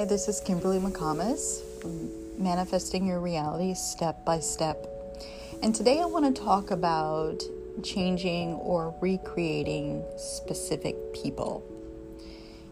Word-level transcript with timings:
Hi, 0.00 0.06
this 0.06 0.28
is 0.28 0.40
Kimberly 0.40 0.78
McComas, 0.78 1.60
Manifesting 2.38 3.06
Your 3.06 3.20
Reality 3.20 3.74
Step 3.74 4.24
by 4.24 4.40
Step. 4.40 4.86
And 5.62 5.74
today 5.74 6.00
I 6.00 6.06
want 6.06 6.34
to 6.34 6.42
talk 6.42 6.70
about 6.70 7.42
changing 7.82 8.54
or 8.54 8.94
recreating 9.02 10.02
specific 10.16 10.96
people 11.12 11.62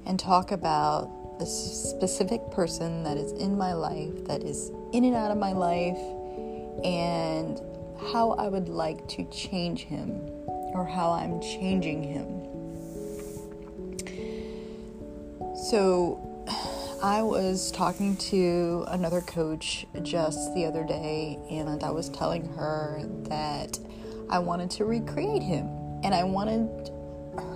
and 0.07 0.19
talk 0.19 0.53
about 0.53 1.39
the 1.39 1.45
specific 1.45 2.41
person 2.51 3.03
that 3.03 3.19
is 3.19 3.33
in 3.33 3.59
my 3.59 3.75
life, 3.75 4.25
that 4.25 4.43
is 4.43 4.71
in 4.95 5.05
and 5.05 5.15
out 5.15 5.31
of 5.31 5.37
my 5.37 5.53
life, 5.53 5.99
and 6.83 7.61
how 8.11 8.31
I 8.39 8.49
would 8.49 8.71
like 8.71 9.07
to 9.09 9.25
change 9.31 9.83
him 9.83 10.19
or 10.47 10.87
how 10.87 11.11
I'm 11.11 11.43
changing 11.43 12.05
him. 12.05 12.49
So, 15.69 16.28
I 17.03 17.23
was 17.23 17.71
talking 17.71 18.17
to 18.17 18.85
another 18.89 19.21
coach 19.21 19.87
just 20.03 20.53
the 20.55 20.65
other 20.65 20.83
day, 20.83 21.39
and 21.49 21.85
I 21.85 21.93
was 21.93 22.09
telling 22.09 22.49
her 22.57 23.05
that 23.29 23.79
I 24.29 24.41
wanted 24.41 24.69
to 24.73 24.85
recreate 24.85 25.45
him, 25.45 25.67
and 26.03 26.13
I 26.13 26.25
wanted 26.25 26.91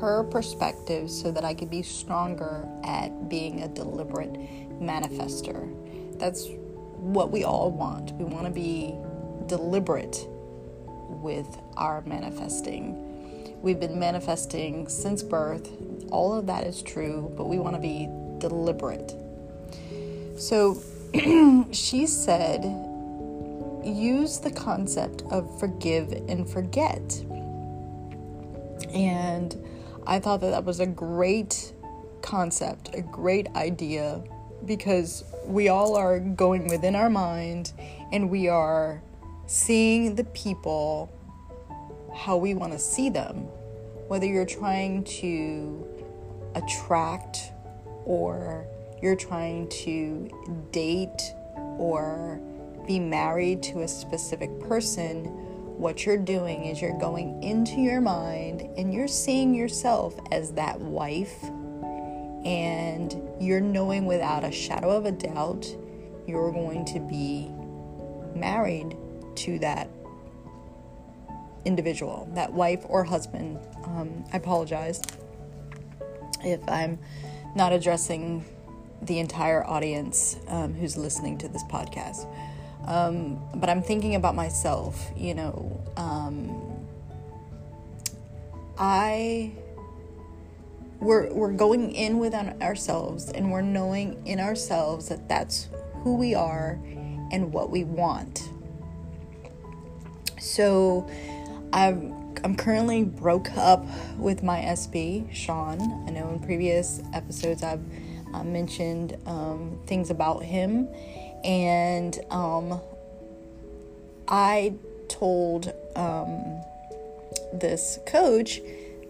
her 0.01 0.23
perspective 0.31 1.11
so 1.11 1.33
that 1.33 1.45
I 1.45 1.55
could 1.55 1.71
be 1.71 1.83
stronger 1.83 2.69
at 2.85 3.29
being 3.29 3.63
a 3.63 3.69
deliberate 3.69 4.33
manifester. 4.81 5.69
That's 6.21 6.47
what 6.99 7.33
we 7.33 7.43
all 7.43 7.73
want. 7.73 8.13
We 8.13 8.25
want 8.25 8.47
to 8.47 8.53
be 8.53 8.95
deliberate 9.49 10.25
with 10.87 11.49
our 11.77 12.03
manifesting. 12.03 13.59
We've 13.61 13.81
been 13.81 13.99
manifesting 13.99 14.87
since 14.87 15.25
birth. 15.25 15.69
All 16.13 16.33
of 16.33 16.47
that 16.47 16.63
is 16.65 16.81
true, 16.81 17.35
but 17.37 17.49
we 17.49 17.59
want 17.59 17.75
to 17.75 17.83
be 17.83 18.09
deliberate. 18.39 19.17
So 20.37 20.83
she 21.73 22.07
said, 22.07 22.65
use 23.85 24.39
the 24.39 24.51
concept 24.51 25.23
of 25.31 25.59
forgive 25.59 26.13
and 26.29 26.49
forget. 26.49 27.25
And 28.95 29.57
I 30.07 30.19
thought 30.19 30.41
that 30.41 30.51
that 30.51 30.65
was 30.65 30.81
a 30.81 30.87
great 30.87 31.73
concept, 32.23 32.91
a 32.95 33.03
great 33.03 33.49
idea, 33.55 34.23
because 34.65 35.25
we 35.45 35.69
all 35.69 35.97
are 35.97 36.21
going 36.21 36.69
within 36.69 36.95
our 36.95 37.11
mind 37.11 37.73
and 38.13 38.31
we 38.31 38.49
are 38.49 39.03
seeing 39.47 40.15
the 40.15 40.25
people 40.25 41.13
how 42.15 42.37
we 42.37 42.55
want 42.55 42.73
to 42.73 42.79
see 42.79 43.11
them. 43.11 43.39
Whether 44.09 44.27
you're 44.27 44.47
trying 44.47 45.05
to 45.05 45.87
attract 46.55 47.53
or 48.05 48.67
you're 49.03 49.17
trying 49.17 49.69
to 49.69 50.31
date 50.71 51.35
or 51.57 52.41
be 52.87 52.99
married 52.99 53.63
to 53.65 53.83
a 53.83 53.89
specific 53.89 54.61
person, 54.61 55.25
what 55.77 56.07
you're 56.07 56.17
doing 56.17 56.67
is 56.67 56.81
you're 56.81 56.99
going 56.99 57.43
into 57.43 57.81
your 57.81 58.01
mind 58.01 58.63
and 58.77 58.95
you're 58.95 59.09
seeing 59.09 59.55
yourself 59.55 60.15
as 60.31 60.53
that 60.53 60.81
wife, 60.81 61.43
and 62.45 63.21
you're 63.41 63.61
knowing 63.61 64.07
without 64.07 64.45
a 64.45 64.53
shadow 64.53 64.91
of 64.91 65.07
a 65.07 65.13
doubt 65.13 65.67
you're 66.27 66.53
going 66.53 66.85
to 66.85 67.01
be 67.01 67.51
married 68.39 68.97
to 69.35 69.59
that 69.59 69.89
individual, 71.65 72.29
that 72.35 72.53
wife 72.53 72.85
or 72.89 73.05
husband. 73.05 73.59
Um, 73.85 74.25
I 74.33 74.37
apologize 74.37 75.01
if 76.45 76.61
I'm 76.69 76.99
not 77.55 77.73
addressing 77.73 78.45
the 79.03 79.19
entire 79.19 79.65
audience 79.67 80.39
um, 80.49 80.75
who's 80.75 80.97
listening 80.97 81.39
to 81.39 81.49
this 81.49 81.63
podcast. 81.65 82.27
Um, 82.87 83.41
but 83.55 83.69
I'm 83.69 83.83
thinking 83.83 84.15
about 84.15 84.35
myself, 84.35 85.11
you 85.17 85.35
know. 85.35 85.85
Um, 85.97 86.73
I 88.79 89.53
we're 90.99 91.33
we're 91.33 91.53
going 91.53 91.93
in 91.93 92.19
within 92.19 92.61
ourselves 92.63 93.31
and 93.31 93.51
we're 93.51 93.61
knowing 93.61 94.25
in 94.27 94.41
ourselves 94.41 95.09
that 95.09 95.29
that's 95.29 95.69
who 96.03 96.17
we 96.17 96.35
are 96.35 96.79
and 97.33 97.53
what 97.53 97.71
we 97.71 97.85
want. 97.85 98.49
So 100.39 101.09
I'm 101.73 102.23
I'm 102.45 102.57
currently 102.57 103.05
broke 103.05 103.57
up 103.57 103.85
with 104.17 104.43
my 104.43 104.61
SB, 104.61 105.33
Sean. 105.33 105.81
I 106.09 106.11
know 106.11 106.31
in 106.31 106.41
previous 106.41 107.01
episodes 107.13 107.63
I've 107.63 107.85
uh, 108.33 108.45
mentioned 108.45 109.17
um, 109.27 109.81
things 109.87 110.11
about 110.11 110.43
him, 110.43 110.89
and 111.45 112.19
um, 112.31 112.81
I 114.29 114.75
told 115.09 115.73
um, 115.97 116.63
this 117.53 117.99
coach 118.07 118.61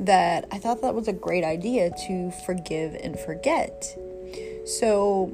that 0.01 0.47
I 0.51 0.59
thought 0.59 0.83
that 0.83 0.95
was 0.95 1.09
a 1.09 1.13
great 1.13 1.45
idea 1.45 1.91
to 2.07 2.31
forgive 2.45 2.95
and 2.95 3.19
forget. 3.19 3.97
So, 4.65 5.33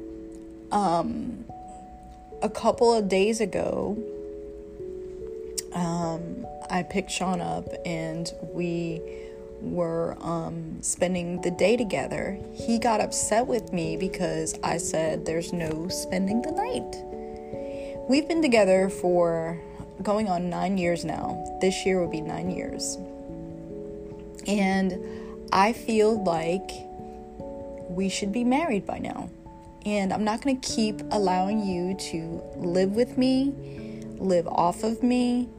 um, 0.71 1.45
a 2.41 2.49
couple 2.49 2.93
of 2.93 3.09
days 3.09 3.41
ago, 3.41 3.97
um, 5.73 6.45
I 6.69 6.83
picked 6.83 7.11
Sean 7.11 7.41
up 7.41 7.67
and 7.85 8.31
we 8.53 9.01
were 9.61 10.17
um, 10.21 10.81
spending 10.81 11.41
the 11.41 11.51
day 11.51 11.77
together, 11.77 12.39
he 12.53 12.79
got 12.79 13.01
upset 13.01 13.47
with 13.47 13.73
me 13.73 13.97
because 13.97 14.57
I 14.63 14.77
said 14.77 15.25
there's 15.25 15.53
no 15.53 15.87
spending 15.89 16.41
the 16.41 16.51
night. 16.51 18.09
We've 18.09 18.27
been 18.27 18.41
together 18.41 18.89
for 18.89 19.59
going 20.01 20.29
on 20.29 20.49
nine 20.49 20.77
years 20.77 21.05
now. 21.05 21.57
This 21.61 21.85
year 21.85 21.99
will 21.99 22.09
be 22.09 22.21
nine 22.21 22.49
years. 22.49 22.97
And 24.47 24.97
I 25.51 25.73
feel 25.73 26.23
like 26.23 26.69
we 27.89 28.09
should 28.09 28.31
be 28.31 28.43
married 28.43 28.85
by 28.85 28.99
now. 28.99 29.29
And 29.85 30.13
I'm 30.13 30.23
not 30.23 30.41
going 30.41 30.59
to 30.59 30.67
keep 30.67 31.01
allowing 31.11 31.65
you 31.65 31.95
to 32.11 32.41
live 32.55 32.91
with 32.91 33.17
me, 33.17 33.53
live 34.17 34.47
off 34.47 34.83
of 34.83 35.01
me, 35.03 35.49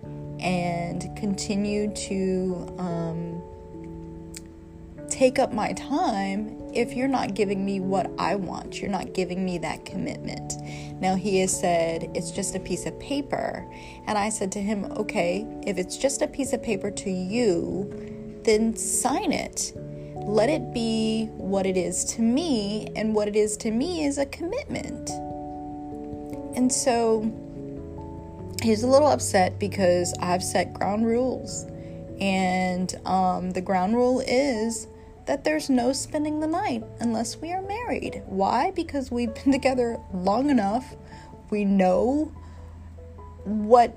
and 0.40 1.14
continue 1.16 1.92
to 1.94 2.74
um, 2.78 3.39
take 5.10 5.38
up 5.38 5.52
my 5.52 5.72
time 5.72 6.56
if 6.72 6.94
you're 6.94 7.08
not 7.08 7.34
giving 7.34 7.64
me 7.64 7.80
what 7.80 8.10
I 8.18 8.36
want. 8.36 8.80
You're 8.80 8.90
not 8.90 9.12
giving 9.12 9.44
me 9.44 9.58
that 9.58 9.84
commitment. 9.84 10.54
Now, 11.00 11.16
he 11.16 11.40
has 11.40 11.58
said 11.58 12.10
it's 12.14 12.30
just 12.30 12.54
a 12.54 12.60
piece 12.60 12.86
of 12.86 12.98
paper. 13.00 13.66
And 14.06 14.16
I 14.16 14.28
said 14.28 14.52
to 14.52 14.60
him, 14.60 14.84
okay, 14.92 15.46
if 15.66 15.78
it's 15.78 15.96
just 15.96 16.22
a 16.22 16.28
piece 16.28 16.52
of 16.52 16.62
paper 16.62 16.90
to 16.90 17.10
you, 17.10 18.40
then 18.44 18.76
sign 18.76 19.32
it. 19.32 19.72
Let 20.14 20.48
it 20.48 20.72
be 20.72 21.26
what 21.32 21.66
it 21.66 21.76
is 21.76 22.04
to 22.16 22.22
me. 22.22 22.88
And 22.94 23.14
what 23.14 23.28
it 23.28 23.36
is 23.36 23.56
to 23.58 23.70
me 23.70 24.04
is 24.04 24.18
a 24.18 24.26
commitment. 24.26 25.10
And 26.56 26.72
so 26.72 27.22
he's 28.62 28.82
a 28.82 28.86
little 28.86 29.08
upset 29.08 29.58
because 29.58 30.12
I've 30.20 30.42
set 30.42 30.74
ground 30.74 31.06
rules. 31.06 31.66
And 32.20 32.94
um, 33.06 33.52
the 33.52 33.62
ground 33.62 33.96
rule 33.96 34.20
is 34.20 34.86
that 35.30 35.44
there's 35.44 35.70
no 35.70 35.92
spending 35.92 36.40
the 36.40 36.46
night 36.48 36.82
unless 36.98 37.36
we 37.36 37.52
are 37.52 37.62
married. 37.62 38.20
Why? 38.26 38.72
Because 38.72 39.12
we've 39.12 39.32
been 39.32 39.52
together 39.58 39.96
long 40.12 40.50
enough. 40.50 40.96
We 41.50 41.64
know 41.64 42.32
what 43.44 43.96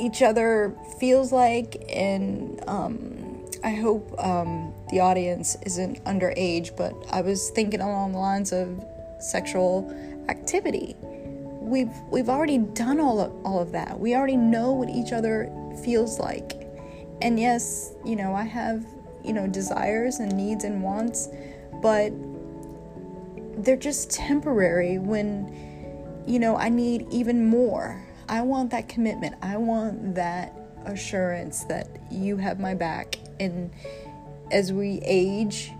each 0.00 0.20
other 0.20 0.76
feels 0.98 1.30
like, 1.30 1.84
and 1.88 2.60
um, 2.66 3.44
I 3.62 3.70
hope 3.70 4.12
um, 4.18 4.74
the 4.90 4.98
audience 4.98 5.56
isn't 5.64 6.04
underage, 6.06 6.76
but 6.76 6.92
I 7.12 7.20
was 7.20 7.50
thinking 7.50 7.80
along 7.80 8.10
the 8.10 8.18
lines 8.18 8.52
of 8.52 8.84
sexual 9.20 9.94
activity. 10.28 10.96
We've 10.98 11.94
we've 12.10 12.28
already 12.28 12.58
done 12.58 12.98
all 12.98 13.20
of 13.20 13.32
all 13.46 13.60
of 13.60 13.70
that. 13.72 14.00
We 14.00 14.16
already 14.16 14.36
know 14.36 14.72
what 14.72 14.88
each 14.88 15.12
other 15.12 15.52
feels 15.84 16.18
like. 16.18 16.66
And 17.20 17.38
yes, 17.38 17.92
you 18.04 18.16
know, 18.16 18.34
I 18.34 18.42
have 18.42 18.84
you 19.24 19.32
know, 19.32 19.46
desires 19.46 20.18
and 20.18 20.32
needs 20.36 20.64
and 20.64 20.82
wants, 20.82 21.28
but 21.80 22.12
they're 23.64 23.76
just 23.76 24.10
temporary 24.10 24.98
when, 24.98 26.24
you 26.26 26.38
know, 26.38 26.56
I 26.56 26.68
need 26.68 27.06
even 27.10 27.46
more. 27.46 28.02
I 28.28 28.42
want 28.42 28.70
that 28.70 28.88
commitment. 28.88 29.36
I 29.42 29.56
want 29.56 30.14
that 30.14 30.54
assurance 30.84 31.64
that 31.64 31.88
you 32.10 32.36
have 32.36 32.58
my 32.58 32.74
back. 32.74 33.18
And 33.40 33.70
as 34.50 34.72
we 34.72 35.00
age, 35.04 35.72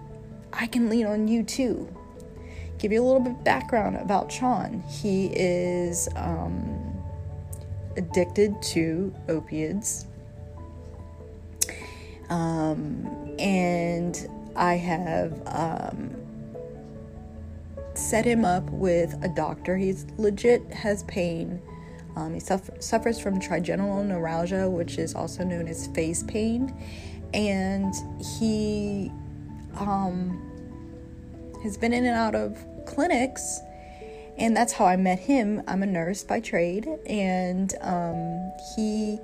I 0.53 0.67
can 0.67 0.89
lean 0.89 1.07
on 1.07 1.29
you 1.29 1.43
too. 1.43 1.89
Give 2.79 2.93
you 2.93 3.03
a 3.03 3.07
little 3.07 3.21
bit 3.21 3.33
of 3.33 3.45
background 3.45 3.97
about 3.97 4.31
Sean. 4.31 4.83
He 4.89 5.27
is 5.27 6.09
um, 6.17 6.93
addicted 7.97 8.61
to 8.63 9.15
opiates. 9.29 10.07
Um, 12.33 13.35
and 13.39 14.27
I 14.57 14.75
have 14.75 15.43
um, 15.45 16.17
set 17.93 18.25
him 18.25 18.47
up 18.47 18.65
with 18.71 19.15
a 19.23 19.29
doctor. 19.29 19.77
He's 19.77 20.07
legit 20.17 20.63
has 20.73 21.03
pain. 21.05 21.61
Um, 22.17 22.33
he 22.33 22.41
suffer, 22.41 22.73
suffers 22.81 23.21
from 23.21 23.39
trigeminal 23.39 24.03
neuralgia, 24.03 24.69
which 24.69 24.97
is 24.97 25.15
also 25.15 25.45
known 25.45 25.69
as 25.69 25.89
face 25.89 26.23
pain, 26.23 26.75
and 27.35 27.95
he 28.39 29.13
um, 29.77 30.41
has 31.63 31.77
been 31.77 31.93
in 31.93 32.07
and 32.07 32.17
out 32.17 32.35
of 32.35 32.57
clinics. 32.87 33.61
And 34.39 34.57
that's 34.57 34.73
how 34.73 34.87
I 34.87 34.97
met 34.97 35.19
him. 35.19 35.63
I'm 35.69 35.83
a 35.83 35.87
nurse 35.87 36.25
by 36.25 36.41
trade, 36.41 36.89
and 37.07 37.75
um, 37.83 38.53
he 38.75 39.19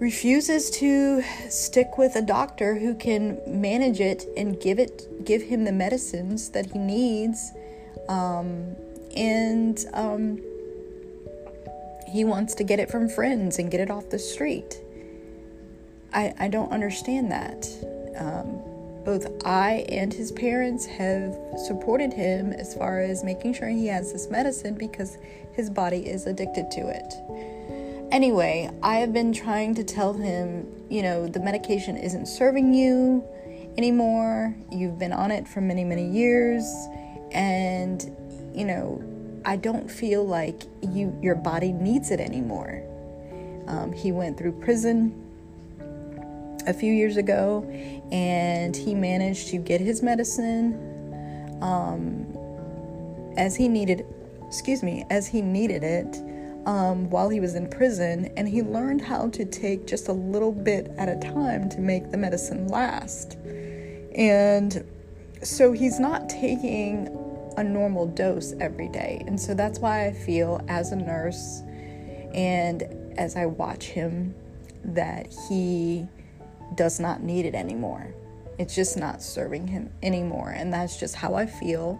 refuses 0.00 0.70
to 0.70 1.22
stick 1.48 1.98
with 1.98 2.14
a 2.14 2.22
doctor 2.22 2.78
who 2.78 2.94
can 2.94 3.40
manage 3.46 4.00
it 4.00 4.26
and 4.36 4.60
give 4.60 4.78
it 4.78 5.24
give 5.24 5.42
him 5.42 5.64
the 5.64 5.72
medicines 5.72 6.50
that 6.50 6.66
he 6.66 6.78
needs 6.78 7.52
um, 8.08 8.76
and 9.16 9.84
um, 9.92 10.40
he 12.06 12.24
wants 12.24 12.54
to 12.54 12.64
get 12.64 12.78
it 12.78 12.90
from 12.90 13.08
friends 13.08 13.58
and 13.58 13.70
get 13.70 13.80
it 13.80 13.90
off 13.90 14.08
the 14.10 14.18
street. 14.18 14.80
I, 16.12 16.32
I 16.38 16.48
don't 16.48 16.72
understand 16.72 17.30
that. 17.30 17.68
Um, 18.16 18.62
both 19.04 19.26
i 19.46 19.86
and 19.88 20.12
his 20.12 20.32
parents 20.32 20.84
have 20.84 21.34
supported 21.66 22.12
him 22.12 22.52
as 22.52 22.74
far 22.74 23.00
as 23.00 23.24
making 23.24 23.54
sure 23.54 23.68
he 23.68 23.86
has 23.86 24.12
this 24.12 24.28
medicine 24.28 24.74
because 24.74 25.16
his 25.52 25.70
body 25.70 26.06
is 26.06 26.26
addicted 26.26 26.70
to 26.70 26.80
it 26.88 27.57
Anyway, 28.10 28.70
I 28.82 28.96
have 28.96 29.12
been 29.12 29.32
trying 29.32 29.74
to 29.74 29.84
tell 29.84 30.14
him, 30.14 30.66
you 30.88 31.02
know, 31.02 31.28
the 31.28 31.40
medication 31.40 31.96
isn't 31.96 32.26
serving 32.26 32.72
you 32.72 33.22
anymore. 33.76 34.54
You've 34.72 34.98
been 34.98 35.12
on 35.12 35.30
it 35.30 35.46
for 35.46 35.60
many, 35.60 35.84
many 35.84 36.08
years 36.10 36.64
and 37.32 38.02
you 38.54 38.64
know, 38.64 39.02
I 39.44 39.56
don't 39.56 39.90
feel 39.90 40.26
like 40.26 40.62
you 40.82 41.16
your 41.22 41.34
body 41.34 41.72
needs 41.72 42.10
it 42.10 42.18
anymore. 42.18 42.82
Um, 43.66 43.92
he 43.92 44.10
went 44.10 44.38
through 44.38 44.52
prison 44.52 45.14
a 46.66 46.72
few 46.72 46.92
years 46.92 47.16
ago 47.16 47.62
and 48.10 48.74
he 48.74 48.94
managed 48.94 49.48
to 49.48 49.58
get 49.58 49.80
his 49.80 50.02
medicine 50.02 50.74
um, 51.62 52.26
as 53.36 53.54
he 53.54 53.68
needed 53.68 54.04
excuse 54.46 54.82
me 54.82 55.04
as 55.10 55.26
he 55.26 55.42
needed 55.42 55.82
it 55.82 56.22
um, 56.68 57.08
while 57.08 57.30
he 57.30 57.40
was 57.40 57.54
in 57.54 57.66
prison, 57.66 58.30
and 58.36 58.46
he 58.46 58.60
learned 58.60 59.00
how 59.00 59.30
to 59.30 59.46
take 59.46 59.86
just 59.86 60.08
a 60.08 60.12
little 60.12 60.52
bit 60.52 60.92
at 60.98 61.08
a 61.08 61.18
time 61.18 61.70
to 61.70 61.80
make 61.80 62.10
the 62.10 62.18
medicine 62.18 62.68
last. 62.68 63.38
And 64.14 64.84
so 65.42 65.72
he's 65.72 65.98
not 65.98 66.28
taking 66.28 67.08
a 67.56 67.64
normal 67.64 68.06
dose 68.06 68.52
every 68.60 68.88
day. 68.90 69.24
And 69.26 69.40
so 69.40 69.54
that's 69.54 69.78
why 69.78 70.08
I 70.08 70.12
feel 70.12 70.62
as 70.68 70.92
a 70.92 70.96
nurse 70.96 71.62
and 72.34 72.82
as 73.16 73.34
I 73.34 73.46
watch 73.46 73.84
him 73.84 74.34
that 74.84 75.34
he 75.48 76.06
does 76.74 77.00
not 77.00 77.22
need 77.22 77.46
it 77.46 77.54
anymore. 77.54 78.14
It's 78.58 78.74
just 78.74 78.98
not 78.98 79.22
serving 79.22 79.68
him 79.68 79.90
anymore. 80.02 80.50
And 80.50 80.70
that's 80.70 81.00
just 81.00 81.14
how 81.14 81.34
I 81.34 81.46
feel. 81.46 81.98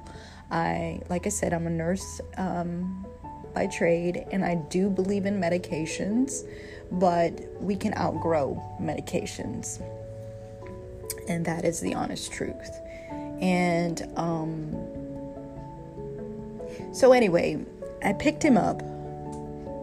I, 0.51 1.01
like 1.09 1.27
I 1.27 1.31
said, 1.31 1.55
I'm 1.55 1.67
a 1.67 1.71
nurse 1.71 2.21
um, 2.37 3.07
by 3.59 3.67
trade, 3.67 4.25
and 4.31 4.45
I 4.45 4.55
do 4.55 4.89
believe 4.89 5.27
in 5.27 5.41
medications, 5.41 6.47
but 6.93 7.33
we 7.61 7.75
can 7.75 7.93
outgrow 7.99 8.63
medications. 8.81 9.83
And 11.29 11.45
that 11.45 11.65
is 11.65 11.81
the 11.81 11.93
honest 11.93 12.31
truth. 12.33 12.71
And 13.41 14.09
um, 14.17 14.73
so, 16.93 17.11
anyway, 17.11 17.59
I 18.05 18.13
picked 18.13 18.45
him 18.45 18.57
up, 18.57 18.81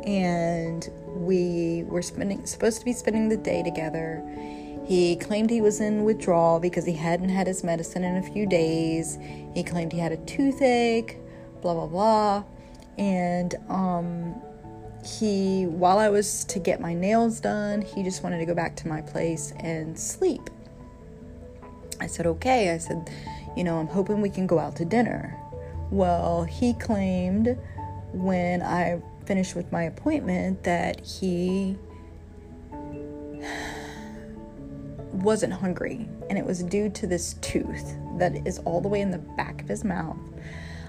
and 0.07 0.89
we 1.07 1.83
were 1.88 2.01
spending 2.01 2.45
supposed 2.45 2.80
to 2.80 2.86
be 2.86 2.94
spending 2.94 3.27
the 3.27 3.36
day 3.36 3.62
together. 3.62 4.24
He 4.86 5.18
claimed 5.18 5.50
he 5.50 5.60
was 5.60 5.81
in 5.81 6.06
withdrawal 6.06 6.62
because 6.62 6.86
he 6.86 6.94
hadn't 6.94 7.30
had 7.30 7.45
his 7.45 7.62
medicine 7.62 8.06
in 8.06 8.16
a 8.16 8.24
few 8.24 8.45
days. 8.45 9.18
He 9.54 9.63
claimed 9.63 9.92
he 9.92 10.00
had 10.00 10.13
a 10.13 10.18
toothache, 10.18 11.18
blah 11.62 11.74
blah 11.74 11.88
blah 11.88 12.44
and 12.97 13.56
um, 13.69 14.36
he 15.06 15.65
while 15.65 16.00
i 16.00 16.09
was 16.09 16.44
to 16.45 16.59
get 16.59 16.80
my 16.80 16.94
nails 16.94 17.39
done 17.39 17.81
he 17.81 18.03
just 18.03 18.24
wanted 18.24 18.39
to 18.39 18.45
go 18.45 18.56
back 18.56 18.75
to 18.75 18.88
my 18.88 19.01
place 19.01 19.53
and 19.59 19.97
sleep. 19.97 20.50
I 22.00 22.07
said 22.07 22.25
okay. 22.27 22.71
I 22.71 22.77
said 22.77 23.09
you 23.56 23.63
know 23.63 23.77
i'm 23.77 23.88
hoping 23.88 24.21
we 24.21 24.30
can 24.30 24.47
go 24.47 24.59
out 24.59 24.75
to 24.77 24.86
dinner. 24.86 25.38
Well 25.92 26.44
he 26.44 26.74
claimed 26.74 27.57
when 28.12 28.62
i 28.62 29.01
finished 29.25 29.56
with 29.56 29.71
my 29.71 29.83
appointment 29.83 30.63
that 30.63 31.06
he 31.06 31.77
wasn't 35.12 35.53
hungry 35.53 36.07
and 36.30 36.38
it 36.38 36.45
was 36.45 36.63
due 36.63 36.89
to 36.89 37.07
this 37.07 37.36
tooth 37.36 37.95
that 38.18 38.36
is 38.48 38.59
all 38.59 38.81
the 38.81 38.88
way 38.88 39.01
in 39.01 39.12
the 39.12 39.18
back 39.18 39.62
of 39.62 39.68
his 39.68 39.83
mouth 39.83 40.18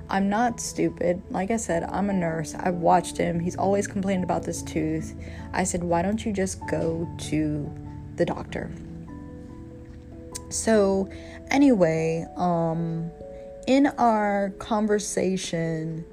I'm 0.08 0.28
not 0.28 0.60
stupid. 0.60 1.22
Like 1.30 1.50
I 1.50 1.56
said, 1.56 1.84
I'm 1.84 2.10
a 2.10 2.12
nurse. 2.12 2.54
I've 2.54 2.76
watched 2.76 3.16
him. 3.16 3.40
He's 3.40 3.56
always 3.56 3.86
complained 3.86 4.24
about 4.24 4.44
this 4.44 4.62
tooth. 4.62 5.14
I 5.52 5.64
said, 5.64 5.82
why 5.82 6.02
don't 6.02 6.24
you 6.24 6.32
just 6.32 6.60
go 6.68 7.08
to 7.30 7.72
the 8.16 8.24
doctor? 8.24 8.70
So, 10.48 11.08
anyway, 11.50 12.26
um, 12.36 13.10
in 13.66 13.88
our 13.98 14.50
conversation 14.58 16.04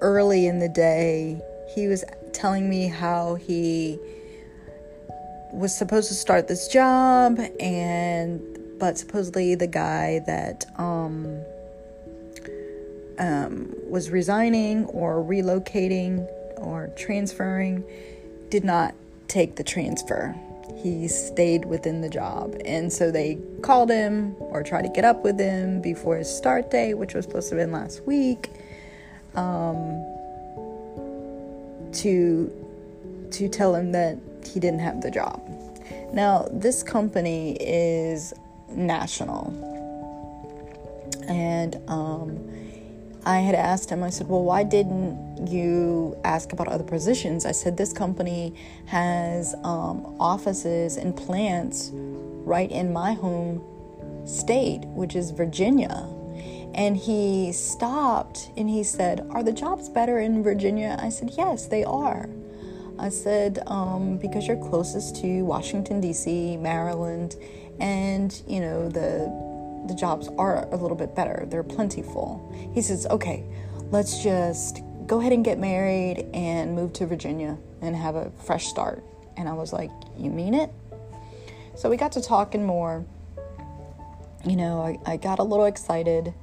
early 0.00 0.46
in 0.46 0.58
the 0.58 0.68
day, 0.68 1.40
he 1.74 1.88
was 1.88 2.04
telling 2.32 2.68
me 2.68 2.86
how 2.86 3.36
he 3.36 3.98
was 5.52 5.76
supposed 5.76 6.08
to 6.08 6.14
start 6.14 6.48
this 6.48 6.66
job 6.68 7.38
and 7.60 8.40
but 8.78 8.96
supposedly 8.96 9.54
the 9.54 9.66
guy 9.66 10.18
that 10.26 10.64
um 10.78 11.42
um, 13.22 13.72
was 13.88 14.10
resigning 14.10 14.84
or 14.86 15.22
relocating 15.22 16.26
or 16.56 16.90
transferring 16.96 17.84
did 18.50 18.64
not 18.64 18.94
take 19.28 19.54
the 19.54 19.62
transfer. 19.62 20.34
He 20.82 21.06
stayed 21.06 21.64
within 21.64 22.00
the 22.00 22.08
job. 22.08 22.60
And 22.64 22.92
so 22.92 23.12
they 23.12 23.38
called 23.62 23.90
him 23.90 24.34
or 24.40 24.64
tried 24.64 24.82
to 24.82 24.88
get 24.88 25.04
up 25.04 25.22
with 25.22 25.38
him 25.38 25.80
before 25.80 26.16
his 26.16 26.28
start 26.28 26.70
date, 26.72 26.94
which 26.94 27.14
was 27.14 27.24
supposed 27.24 27.48
to 27.50 27.56
have 27.56 27.64
been 27.64 27.72
last 27.72 28.02
week, 28.04 28.50
um, 29.36 30.04
to, 31.92 32.50
to 33.30 33.48
tell 33.48 33.74
him 33.76 33.92
that 33.92 34.18
he 34.44 34.58
didn't 34.58 34.80
have 34.80 35.00
the 35.00 35.10
job. 35.12 35.40
Now, 36.12 36.48
this 36.50 36.82
company 36.82 37.56
is 37.60 38.34
national. 38.68 39.70
And 41.28 41.76
um, 41.88 42.52
I 43.24 43.38
had 43.38 43.54
asked 43.54 43.90
him, 43.90 44.02
I 44.02 44.10
said, 44.10 44.28
Well, 44.28 44.42
why 44.42 44.64
didn't 44.64 45.46
you 45.46 46.16
ask 46.24 46.52
about 46.52 46.68
other 46.68 46.84
positions? 46.84 47.46
I 47.46 47.52
said, 47.52 47.76
This 47.76 47.92
company 47.92 48.54
has 48.86 49.54
um, 49.62 50.16
offices 50.18 50.96
and 50.96 51.16
plants 51.16 51.90
right 51.92 52.70
in 52.70 52.92
my 52.92 53.12
home 53.12 53.62
state, 54.26 54.80
which 54.86 55.14
is 55.14 55.30
Virginia. 55.30 56.08
And 56.74 56.96
he 56.96 57.52
stopped 57.52 58.50
and 58.56 58.68
he 58.68 58.82
said, 58.82 59.26
Are 59.30 59.44
the 59.44 59.52
jobs 59.52 59.88
better 59.88 60.18
in 60.18 60.42
Virginia? 60.42 60.96
I 61.00 61.08
said, 61.08 61.30
Yes, 61.36 61.66
they 61.66 61.84
are. 61.84 62.28
I 62.98 63.08
said, 63.08 63.62
um, 63.68 64.18
Because 64.18 64.48
you're 64.48 64.56
closest 64.56 65.16
to 65.22 65.42
Washington, 65.42 66.00
D.C., 66.00 66.56
Maryland, 66.56 67.36
and, 67.78 68.42
you 68.48 68.60
know, 68.60 68.88
the 68.88 69.51
the 69.86 69.94
jobs 69.94 70.28
are 70.38 70.68
a 70.70 70.76
little 70.76 70.96
bit 70.96 71.14
better. 71.14 71.44
They're 71.48 71.62
plentiful. 71.62 72.52
He 72.74 72.82
says, 72.82 73.06
okay, 73.06 73.44
let's 73.90 74.22
just 74.22 74.80
go 75.06 75.20
ahead 75.20 75.32
and 75.32 75.44
get 75.44 75.58
married 75.58 76.26
and 76.32 76.74
move 76.74 76.92
to 76.94 77.06
Virginia 77.06 77.58
and 77.80 77.96
have 77.96 78.14
a 78.14 78.30
fresh 78.44 78.66
start. 78.66 79.02
And 79.36 79.48
I 79.48 79.52
was 79.52 79.72
like, 79.72 79.90
you 80.16 80.30
mean 80.30 80.54
it? 80.54 80.70
So 81.76 81.90
we 81.90 81.96
got 81.96 82.12
to 82.12 82.22
talking 82.22 82.64
more. 82.64 83.04
You 84.44 84.56
know, 84.56 84.82
I, 84.82 85.12
I 85.12 85.16
got 85.16 85.38
a 85.38 85.42
little 85.42 85.66
excited. 85.66 86.34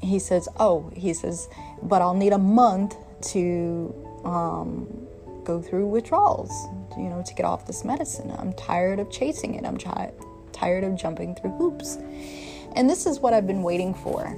He 0.00 0.18
says, 0.18 0.48
oh, 0.58 0.90
he 0.94 1.12
says, 1.12 1.48
but 1.82 2.02
I'll 2.02 2.14
need 2.14 2.32
a 2.32 2.38
month 2.38 2.96
to 3.32 3.94
um, 4.24 5.06
go 5.44 5.60
through 5.60 5.86
withdrawals, 5.88 6.50
you 6.96 7.08
know, 7.08 7.22
to 7.26 7.34
get 7.34 7.44
off 7.44 7.66
this 7.66 7.84
medicine. 7.84 8.32
I'm 8.38 8.52
tired 8.52 9.00
of 9.00 9.10
chasing 9.10 9.54
it. 9.54 9.64
I'm 9.64 9.78
tired 10.52 10.84
of 10.84 10.96
jumping 10.96 11.34
through 11.34 11.52
hoops. 11.52 11.98
And 12.78 12.88
this 12.88 13.06
is 13.06 13.18
what 13.18 13.34
I've 13.34 13.48
been 13.48 13.64
waiting 13.64 13.92
for. 13.92 14.36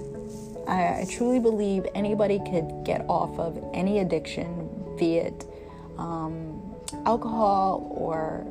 I, 0.66 1.02
I 1.02 1.06
truly 1.10 1.38
believe 1.38 1.86
anybody 1.94 2.38
could 2.38 2.84
get 2.84 3.04
off 3.06 3.38
of 3.38 3.62
any 3.74 3.98
addiction, 3.98 4.96
be 4.98 5.16
it 5.16 5.44
um, 5.98 6.58
alcohol 7.04 7.86
or 7.94 8.46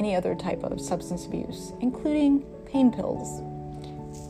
any 0.00 0.16
other 0.16 0.34
type 0.34 0.64
of 0.64 0.80
substance 0.80 1.26
abuse, 1.26 1.72
including 1.80 2.42
pain 2.66 2.90
pills. 2.90 3.40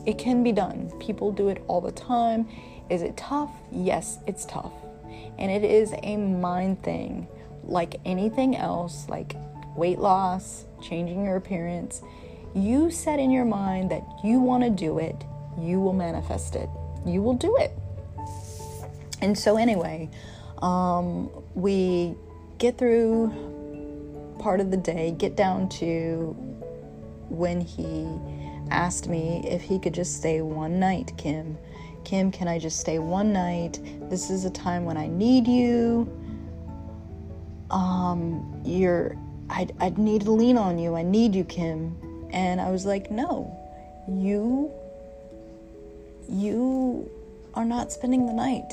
it 0.05 0.19
can 0.19 0.43
be 0.43 0.51
done. 0.51 0.91
People 0.99 1.31
do 1.31 1.49
it 1.49 1.63
all 1.67 1.81
the 1.81 1.91
time. 1.91 2.47
Is 2.91 3.01
it 3.01 3.17
tough? 3.17 3.49
Yes, 3.71 4.19
it's 4.27 4.45
tough. 4.45 4.73
And 5.39 5.49
it 5.49 5.63
is 5.63 5.95
a 6.03 6.15
mind 6.15 6.83
thing, 6.83 7.27
like 7.63 7.99
anything 8.05 8.55
else, 8.55 9.09
like 9.09 9.35
weight 9.75 9.97
loss, 9.97 10.65
changing 10.79 11.25
your 11.25 11.37
appearance. 11.37 12.03
You 12.53 12.91
set 12.91 13.19
in 13.19 13.31
your 13.31 13.45
mind 13.45 13.91
that 13.91 14.03
you 14.23 14.39
want 14.39 14.63
to 14.63 14.69
do 14.69 14.99
it, 14.99 15.23
you 15.57 15.79
will 15.79 15.93
manifest 15.93 16.55
it. 16.55 16.69
You 17.05 17.21
will 17.21 17.33
do 17.33 17.57
it. 17.57 17.71
And 19.21 19.37
so, 19.37 19.57
anyway, 19.57 20.09
um, 20.61 21.29
we 21.55 22.15
get 22.57 22.77
through 22.77 23.31
part 24.39 24.59
of 24.59 24.71
the 24.71 24.77
day, 24.77 25.11
get 25.11 25.35
down 25.35 25.69
to 25.69 26.35
when 27.29 27.61
he 27.61 28.07
asked 28.69 29.07
me 29.07 29.41
if 29.45 29.61
he 29.61 29.79
could 29.79 29.93
just 29.93 30.17
stay 30.17 30.41
one 30.41 30.79
night, 30.79 31.13
Kim. 31.17 31.57
Kim, 32.03 32.31
can 32.31 32.47
I 32.47 32.57
just 32.57 32.79
stay 32.79 32.99
one 32.99 33.31
night? 33.31 33.79
This 34.09 34.29
is 34.29 34.45
a 34.45 34.49
time 34.49 34.85
when 34.85 34.97
I 34.97 35.07
need 35.07 35.47
you. 35.47 36.09
Um, 37.69 38.61
you're, 38.65 39.15
I'd, 39.49 39.73
I'd 39.79 39.97
need 39.97 40.23
to 40.23 40.31
lean 40.31 40.57
on 40.57 40.77
you. 40.79 40.95
I 40.95 41.03
need 41.03 41.35
you, 41.35 41.43
Kim. 41.43 41.95
And 42.31 42.61
I 42.61 42.69
was 42.71 42.85
like, 42.85 43.11
no, 43.11 43.57
you, 44.07 44.71
you 46.29 47.09
are 47.53 47.65
not 47.65 47.91
spending 47.91 48.25
the 48.25 48.33
night 48.33 48.71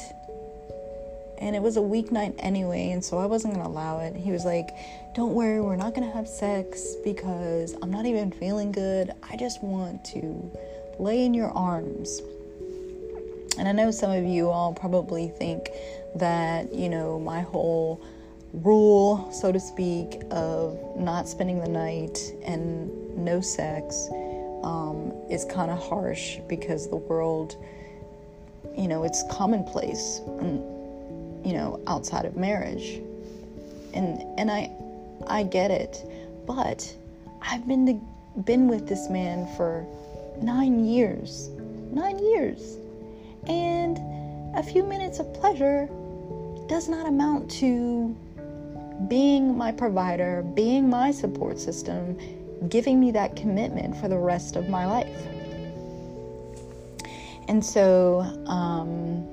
and 1.41 1.55
it 1.55 1.63
was 1.63 1.77
a 1.77 1.81
weeknight 1.81 2.35
anyway, 2.39 2.91
and 2.91 3.05
so 3.05 3.19
I 3.19 3.27
wasn't 3.27 3.55
gonna 3.55 3.69
allow 3.69 4.01
it. 4.01 4.17
He 4.17 4.31
was 4.33 4.45
like, 4.45 4.71
Don't 5.15 5.35
worry, 5.35 5.61
we're 5.61 5.77
not 5.77 5.95
gonna 5.95 6.11
have 6.11 6.29
sex 6.29 6.97
because 7.05 7.75
I'm 7.81 7.91
not 7.91 8.07
even 8.07 8.31
feeling 8.33 8.73
good. 8.73 9.13
I 9.23 9.37
just 9.37 9.63
want 9.63 10.05
to 10.07 10.51
lay 10.99 11.25
in 11.25 11.35
your 11.35 11.51
arms. 11.51 12.21
And 13.57 13.69
I 13.69 13.73
know 13.73 13.91
some 13.91 14.11
of 14.11 14.25
you 14.25 14.51
all 14.51 14.73
probably 14.73 15.29
think 15.29 15.71
that, 16.17 16.73
you 16.73 16.89
know, 16.89 17.19
my 17.19 17.41
whole 17.41 18.01
rule, 18.53 19.31
so 19.33 19.53
to 19.53 19.61
speak, 19.61 20.23
of 20.31 20.79
not 20.97 21.29
spending 21.29 21.61
the 21.61 21.69
night 21.69 22.19
and 22.45 23.17
no 23.17 23.41
sex 23.41 24.09
um, 24.63 25.13
is 25.31 25.45
kind 25.45 25.71
of 25.71 25.79
harsh 25.79 26.39
because 26.49 26.89
the 26.89 26.97
world, 26.97 27.57
you 28.77 28.89
know, 28.89 29.05
it's 29.05 29.23
commonplace. 29.31 30.21
And, 30.41 30.63
you 31.45 31.53
know, 31.53 31.81
outside 31.87 32.25
of 32.25 32.37
marriage. 32.37 33.01
And 33.95 34.23
and 34.39 34.51
I 34.51 34.71
I 35.27 35.43
get 35.45 35.71
it. 35.71 36.05
But 36.47 36.95
I've 37.43 37.67
been 37.67 37.87
to, 37.87 38.43
been 38.43 38.69
with 38.69 38.89
this 38.89 39.09
man 39.09 39.47
for 39.57 39.87
9 40.41 40.85
years. 40.85 41.49
9 41.93 42.19
years. 42.19 42.79
And 43.47 43.99
a 44.57 44.63
few 44.63 44.83
minutes 44.83 45.19
of 45.19 45.33
pleasure 45.35 45.89
does 46.69 46.89
not 46.89 47.07
amount 47.07 47.51
to 47.51 48.15
being 49.07 49.57
my 49.57 49.71
provider, 49.71 50.43
being 50.43 50.89
my 50.89 51.11
support 51.11 51.59
system, 51.59 52.19
giving 52.69 52.99
me 52.99 53.13
that 53.13 53.37
commitment 53.37 53.97
for 53.97 54.09
the 54.09 54.19
rest 54.19 54.57
of 54.57 54.69
my 54.69 54.87
life. 54.87 55.27
And 57.47 57.65
so, 57.65 58.21
um, 58.47 59.27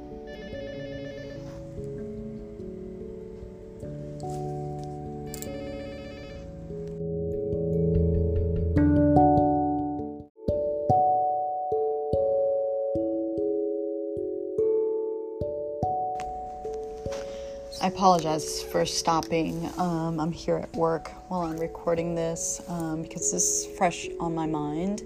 apologize 18.06 18.62
for 18.62 18.86
stopping. 18.86 19.68
Um, 19.80 20.20
I'm 20.20 20.32
here 20.32 20.58
at 20.58 20.72
work 20.76 21.10
while 21.28 21.42
I'm 21.42 21.58
recording 21.58 22.14
this 22.14 22.62
um, 22.68 23.02
because 23.02 23.32
this 23.32 23.66
is 23.66 23.78
fresh 23.80 24.08
on 24.20 24.36
my 24.36 24.46
mind. 24.46 25.02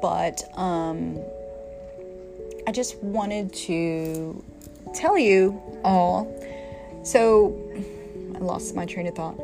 But 0.00 0.44
um, 0.56 1.18
I 2.68 2.70
just 2.70 2.98
wanted 2.98 3.52
to 3.66 4.44
tell 4.94 5.18
you 5.18 5.60
all. 5.82 6.32
So, 7.02 7.60
I 8.36 8.38
lost 8.38 8.76
my 8.76 8.86
train 8.86 9.08
of 9.08 9.16
thought. 9.16 9.36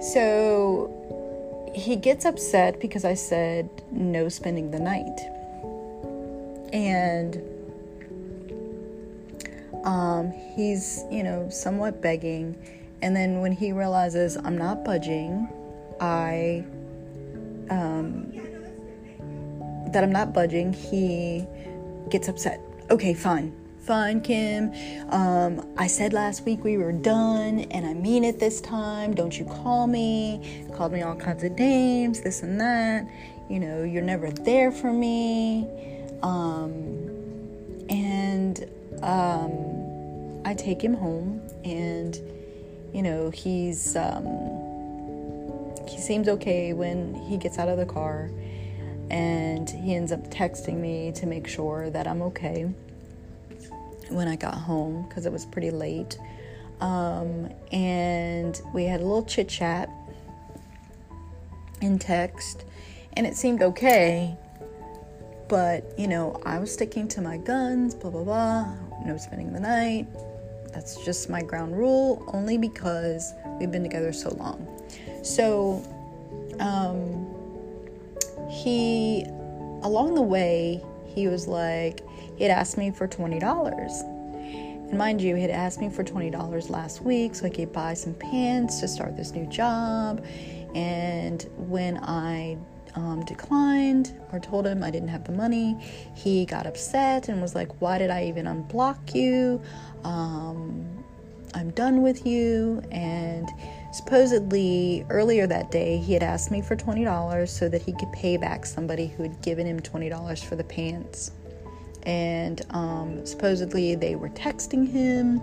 So, 0.00 1.72
he 1.74 1.96
gets 1.96 2.24
upset 2.24 2.78
because 2.78 3.04
I 3.04 3.14
said 3.14 3.68
no 3.90 4.28
spending 4.28 4.70
the 4.70 4.78
night. 4.78 5.18
And 6.72 7.57
um, 9.88 10.32
he's, 10.54 11.04
you 11.10 11.22
know, 11.22 11.48
somewhat 11.48 12.02
begging. 12.02 12.54
And 13.00 13.16
then 13.16 13.40
when 13.40 13.52
he 13.52 13.72
realizes 13.72 14.36
I'm 14.36 14.58
not 14.58 14.84
budging, 14.84 15.48
I, 15.98 16.62
um, 17.70 18.30
that 19.92 20.04
I'm 20.04 20.12
not 20.12 20.34
budging, 20.34 20.74
he 20.74 21.46
gets 22.10 22.28
upset. 22.28 22.60
Okay, 22.90 23.14
fine. 23.14 23.56
Fine, 23.80 24.20
Kim. 24.20 24.74
Um, 25.08 25.66
I 25.78 25.86
said 25.86 26.12
last 26.12 26.44
week 26.44 26.62
we 26.62 26.76
were 26.76 26.92
done, 26.92 27.60
and 27.70 27.86
I 27.86 27.94
mean 27.94 28.24
it 28.24 28.38
this 28.38 28.60
time. 28.60 29.14
Don't 29.14 29.38
you 29.38 29.46
call 29.46 29.86
me. 29.86 30.66
Called 30.74 30.92
me 30.92 31.00
all 31.00 31.16
kinds 31.16 31.42
of 31.44 31.52
names, 31.52 32.20
this 32.20 32.42
and 32.42 32.60
that. 32.60 33.08
You 33.48 33.58
know, 33.58 33.84
you're 33.84 34.02
never 34.02 34.30
there 34.30 34.70
for 34.70 34.92
me. 34.92 35.66
Um, 36.22 37.08
and 37.88 38.68
um, 39.02 39.77
I 40.48 40.54
take 40.54 40.82
him 40.82 40.94
home, 40.94 41.42
and 41.62 42.16
you 42.94 43.02
know 43.02 43.28
he's 43.28 43.94
um, 43.96 44.24
he 45.86 45.98
seems 45.98 46.26
okay 46.26 46.72
when 46.72 47.14
he 47.14 47.36
gets 47.36 47.58
out 47.58 47.68
of 47.68 47.76
the 47.76 47.84
car, 47.84 48.30
and 49.10 49.68
he 49.68 49.94
ends 49.94 50.10
up 50.10 50.30
texting 50.30 50.78
me 50.78 51.12
to 51.16 51.26
make 51.26 51.46
sure 51.46 51.90
that 51.90 52.06
I'm 52.06 52.22
okay 52.22 52.62
when 54.08 54.26
I 54.26 54.36
got 54.36 54.54
home 54.54 55.04
because 55.06 55.26
it 55.26 55.32
was 55.32 55.44
pretty 55.44 55.70
late. 55.70 56.16
Um, 56.80 57.50
and 57.70 58.58
we 58.72 58.84
had 58.84 59.00
a 59.00 59.04
little 59.04 59.26
chit 59.26 59.50
chat 59.50 59.90
in 61.82 61.98
text, 61.98 62.64
and 63.18 63.26
it 63.26 63.36
seemed 63.36 63.60
okay. 63.60 64.34
But, 65.46 65.92
you 65.98 66.08
know, 66.08 66.40
I 66.46 66.58
was 66.58 66.72
sticking 66.72 67.06
to 67.08 67.20
my 67.20 67.36
guns, 67.36 67.94
blah, 67.94 68.10
blah, 68.10 68.24
blah 68.24 68.74
no 69.04 69.16
spending 69.16 69.52
the 69.52 69.60
night. 69.60 70.06
That's 70.72 71.02
just 71.04 71.28
my 71.28 71.42
ground 71.42 71.76
rule, 71.76 72.24
only 72.32 72.58
because 72.58 73.32
we've 73.58 73.70
been 73.70 73.82
together 73.82 74.12
so 74.12 74.30
long. 74.34 74.66
So, 75.22 75.82
um, 76.60 77.26
he, 78.50 79.24
along 79.82 80.14
the 80.14 80.22
way, 80.22 80.82
he 81.06 81.28
was 81.28 81.46
like, 81.46 82.02
he 82.36 82.44
had 82.44 82.52
asked 82.52 82.78
me 82.78 82.90
for 82.90 83.08
$20. 83.08 83.40
And 84.88 84.96
mind 84.96 85.20
you, 85.20 85.34
he 85.34 85.42
had 85.42 85.50
asked 85.50 85.80
me 85.80 85.90
for 85.90 86.02
$20 86.02 86.70
last 86.70 87.02
week 87.02 87.34
so 87.34 87.46
I 87.46 87.50
could 87.50 87.72
buy 87.72 87.94
some 87.94 88.14
pants 88.14 88.80
to 88.80 88.88
start 88.88 89.16
this 89.16 89.32
new 89.32 89.46
job. 89.46 90.24
And 90.74 91.42
when 91.56 91.98
I 91.98 92.56
um, 92.98 93.24
declined 93.24 94.18
or 94.32 94.40
told 94.40 94.66
him 94.66 94.82
I 94.82 94.90
didn't 94.90 95.08
have 95.08 95.24
the 95.24 95.32
money, 95.32 95.76
he 96.14 96.44
got 96.44 96.66
upset 96.66 97.28
and 97.28 97.40
was 97.40 97.54
like, 97.54 97.80
Why 97.80 97.98
did 97.98 98.10
I 98.10 98.26
even 98.26 98.46
unblock 98.46 99.14
you? 99.14 99.62
Um, 100.04 101.04
I'm 101.54 101.70
done 101.70 102.02
with 102.02 102.26
you. 102.26 102.82
And 102.90 103.48
supposedly, 103.92 105.06
earlier 105.08 105.46
that 105.46 105.70
day, 105.70 105.98
he 105.98 106.12
had 106.12 106.22
asked 106.22 106.50
me 106.50 106.60
for 106.60 106.76
$20 106.76 107.48
so 107.48 107.68
that 107.68 107.82
he 107.82 107.92
could 107.92 108.12
pay 108.12 108.36
back 108.36 108.66
somebody 108.66 109.06
who 109.06 109.22
had 109.22 109.40
given 109.42 109.66
him 109.66 109.80
$20 109.80 110.44
for 110.44 110.56
the 110.56 110.64
pants. 110.64 111.30
And 112.04 112.64
um, 112.70 113.24
supposedly, 113.24 113.94
they 113.94 114.16
were 114.16 114.30
texting 114.30 114.90
him 114.90 115.40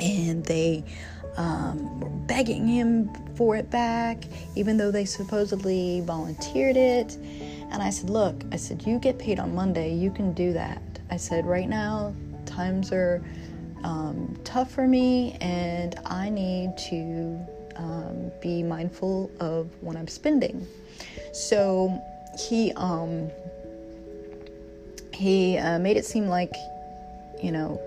and 0.00 0.44
they 0.44 0.84
um, 1.36 2.00
were 2.00 2.08
begging 2.08 2.66
him 2.66 3.10
for 3.34 3.56
it 3.56 3.70
back, 3.70 4.24
even 4.54 4.76
though 4.76 4.90
they 4.90 5.04
supposedly 5.04 6.02
volunteered 6.02 6.76
it. 6.76 7.16
And 7.70 7.82
I 7.82 7.90
said, 7.90 8.10
Look, 8.10 8.42
I 8.52 8.56
said, 8.56 8.86
you 8.86 8.98
get 8.98 9.18
paid 9.18 9.38
on 9.38 9.54
Monday, 9.54 9.94
you 9.94 10.10
can 10.10 10.32
do 10.32 10.52
that. 10.52 10.82
I 11.10 11.16
said, 11.16 11.46
Right 11.46 11.68
now, 11.68 12.14
times 12.46 12.92
are 12.92 13.22
um, 13.82 14.38
tough 14.44 14.70
for 14.70 14.86
me, 14.86 15.36
and 15.40 15.98
I 16.04 16.28
need 16.28 16.76
to 16.90 17.40
um, 17.76 18.30
be 18.40 18.62
mindful 18.62 19.30
of 19.40 19.70
when 19.80 19.96
I'm 19.96 20.08
spending. 20.08 20.66
So 21.32 22.02
he, 22.38 22.72
um, 22.72 23.30
he 25.14 25.56
uh, 25.58 25.78
made 25.78 25.96
it 25.96 26.04
seem 26.04 26.26
like, 26.26 26.52
you 27.42 27.52
know, 27.52 27.80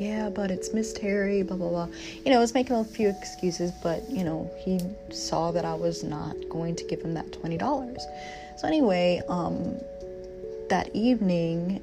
yeah, 0.00 0.30
but 0.30 0.50
it's 0.50 0.72
Miss 0.72 0.94
Terry, 0.94 1.42
blah, 1.42 1.58
blah, 1.58 1.68
blah. 1.68 1.88
You 2.24 2.30
know, 2.30 2.38
I 2.38 2.40
was 2.40 2.54
making 2.54 2.74
a 2.74 2.84
few 2.84 3.10
excuses, 3.10 3.70
but, 3.82 4.08
you 4.08 4.24
know, 4.24 4.50
he 4.58 4.80
saw 5.14 5.52
that 5.52 5.66
I 5.66 5.74
was 5.74 6.02
not 6.02 6.34
going 6.48 6.74
to 6.76 6.84
give 6.84 7.02
him 7.02 7.12
that 7.14 7.30
$20. 7.32 7.98
So, 8.58 8.66
anyway, 8.66 9.20
um, 9.28 9.76
that 10.70 10.88
evening, 10.94 11.82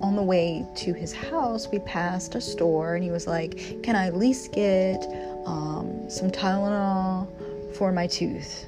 on 0.00 0.14
the 0.14 0.22
way 0.22 0.64
to 0.76 0.92
his 0.92 1.12
house, 1.12 1.66
we 1.72 1.80
passed 1.80 2.36
a 2.36 2.40
store 2.40 2.94
and 2.94 3.02
he 3.02 3.10
was 3.10 3.26
like, 3.26 3.82
Can 3.82 3.96
I 3.96 4.06
at 4.06 4.16
least 4.16 4.52
get 4.52 5.02
um, 5.46 6.08
some 6.08 6.30
Tylenol 6.30 7.26
for 7.74 7.90
my 7.90 8.06
tooth? 8.06 8.66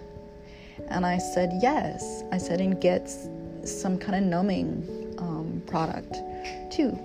And 0.88 1.06
I 1.06 1.18
said, 1.18 1.52
Yes. 1.62 2.24
I 2.32 2.38
said, 2.38 2.60
And 2.60 2.80
get 2.80 3.08
some 3.64 3.98
kind 3.98 4.16
of 4.16 4.22
numbing 4.24 5.14
um, 5.18 5.62
product 5.66 6.16
too. 6.72 6.98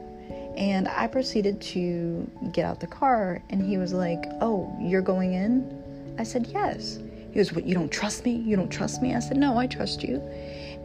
And 0.58 0.88
I 0.88 1.06
proceeded 1.06 1.62
to 1.62 2.30
get 2.52 2.66
out 2.66 2.80
the 2.80 2.88
car 2.88 3.44
and 3.52 3.62
he 3.62 3.78
was 3.78 3.94
like, 3.94 4.26
Oh, 4.42 4.76
you're 4.82 5.04
going 5.04 5.34
in? 5.34 6.16
I 6.18 6.24
said, 6.24 6.48
Yes. 6.48 7.00
He 7.32 7.40
was, 7.40 7.54
What, 7.54 7.66
you 7.66 7.76
don't 7.76 7.92
trust 7.92 8.26
me? 8.26 8.32
You 8.32 8.56
don't 8.56 8.70
trust 8.70 9.02
me? 9.02 9.14
I 9.14 9.20
said, 9.20 9.38
No, 9.38 9.58
I 9.60 9.68
trust 9.68 10.04
you. 10.04 10.18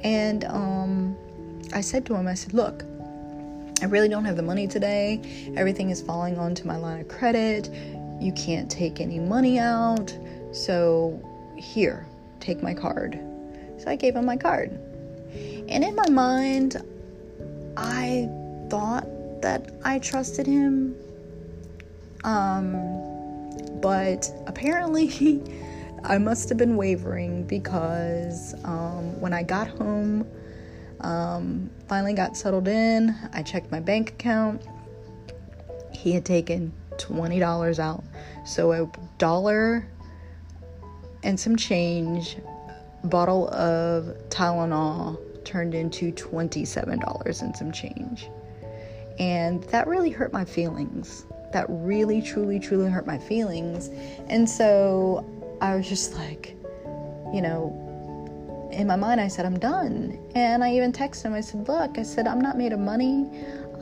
And 0.05 0.45
um, 0.45 1.17
I 1.73 1.81
said 1.81 2.05
to 2.07 2.15
him, 2.15 2.27
I 2.27 2.35
said, 2.35 2.53
Look, 2.53 2.85
I 3.81 3.87
really 3.87 4.11
don't 4.11 4.27
have 4.27 4.37
the 4.37 4.43
money 4.43 4.69
today. 4.69 5.53
Everything 5.57 5.89
is 5.89 6.03
falling 6.03 6.39
onto 6.39 6.65
my 6.65 6.77
line 6.77 7.01
of 7.01 7.09
credit. 7.09 7.71
You 8.21 8.33
can't 8.33 8.71
take 8.71 9.01
any 9.01 9.19
money 9.19 9.59
out. 9.59 10.17
So, 10.53 11.21
here, 11.57 12.07
take 12.41 12.63
my 12.63 12.75
card. 12.75 13.19
So 13.79 13.91
I 13.91 13.97
gave 13.97 14.15
him 14.15 14.27
my 14.27 14.37
card. 14.37 14.71
And 15.69 15.83
in 15.83 15.95
my 15.97 16.09
mind, 16.11 16.77
I 17.77 18.29
thought 18.69 19.07
that 19.43 19.73
I 19.85 19.99
trusted 19.99 20.47
him. 20.47 20.97
Um, 22.25 23.81
but 23.81 24.31
apparently, 24.47 25.43
I 26.05 26.19
must 26.19 26.49
have 26.49 26.59
been 26.59 26.77
wavering 26.77 27.45
because 27.45 28.55
um, 28.65 29.21
when 29.21 29.33
I 29.33 29.43
got 29.43 29.69
home, 29.69 30.27
um, 31.01 31.71
finally 31.89 32.15
got 32.15 32.37
settled 32.37 32.69
in. 32.69 33.15
I 33.33 33.43
checked 33.43 33.71
my 33.71 33.81
bank 33.81 34.11
account. 34.11 34.63
He 35.93 36.13
had 36.13 36.25
taken 36.25 36.73
$20 36.97 37.79
out. 37.79 38.05
So 38.45 38.73
a 38.73 38.91
dollar 39.19 39.87
and 41.23 41.39
some 41.39 41.57
change 41.57 42.37
bottle 43.05 43.49
of 43.49 44.17
Tylenol 44.29 45.19
turned 45.45 45.75
into 45.75 46.13
$27 46.13 47.43
and 47.43 47.57
some 47.57 47.73
change. 47.73 48.29
And 49.19 49.63
that 49.65 49.87
really 49.87 50.11
hurt 50.11 50.33
my 50.33 50.45
feelings. 50.45 51.27
That 51.53 51.67
really, 51.69 52.23
truly, 52.23 52.59
truly 52.59 52.91
hurt 52.91 53.07
my 53.07 53.19
feelings. 53.19 53.91
And 54.29 54.49
so 54.49 55.25
I 55.61 55.77
was 55.77 55.89
just 55.89 56.15
like, 56.15 56.57
you 57.33 57.41
know, 57.43 57.79
in 58.73 58.87
my 58.87 58.97
mind, 58.97 59.21
I 59.21 59.29
said, 59.29 59.45
I'm 59.45 59.59
done. 59.59 60.19
And 60.35 60.65
I 60.65 60.75
even 60.75 60.93
texted 60.93 61.25
him, 61.25 61.35
I 61.35 61.41
said, 61.41 61.69
Look, 61.69 61.99
I 61.99 62.03
said, 62.03 62.27
I'm 62.27 62.41
not 62.41 62.57
made 62.57 62.73
of 62.73 62.81
money. 62.81 63.31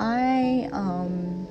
I, 0.00 0.68
um, 0.72 1.46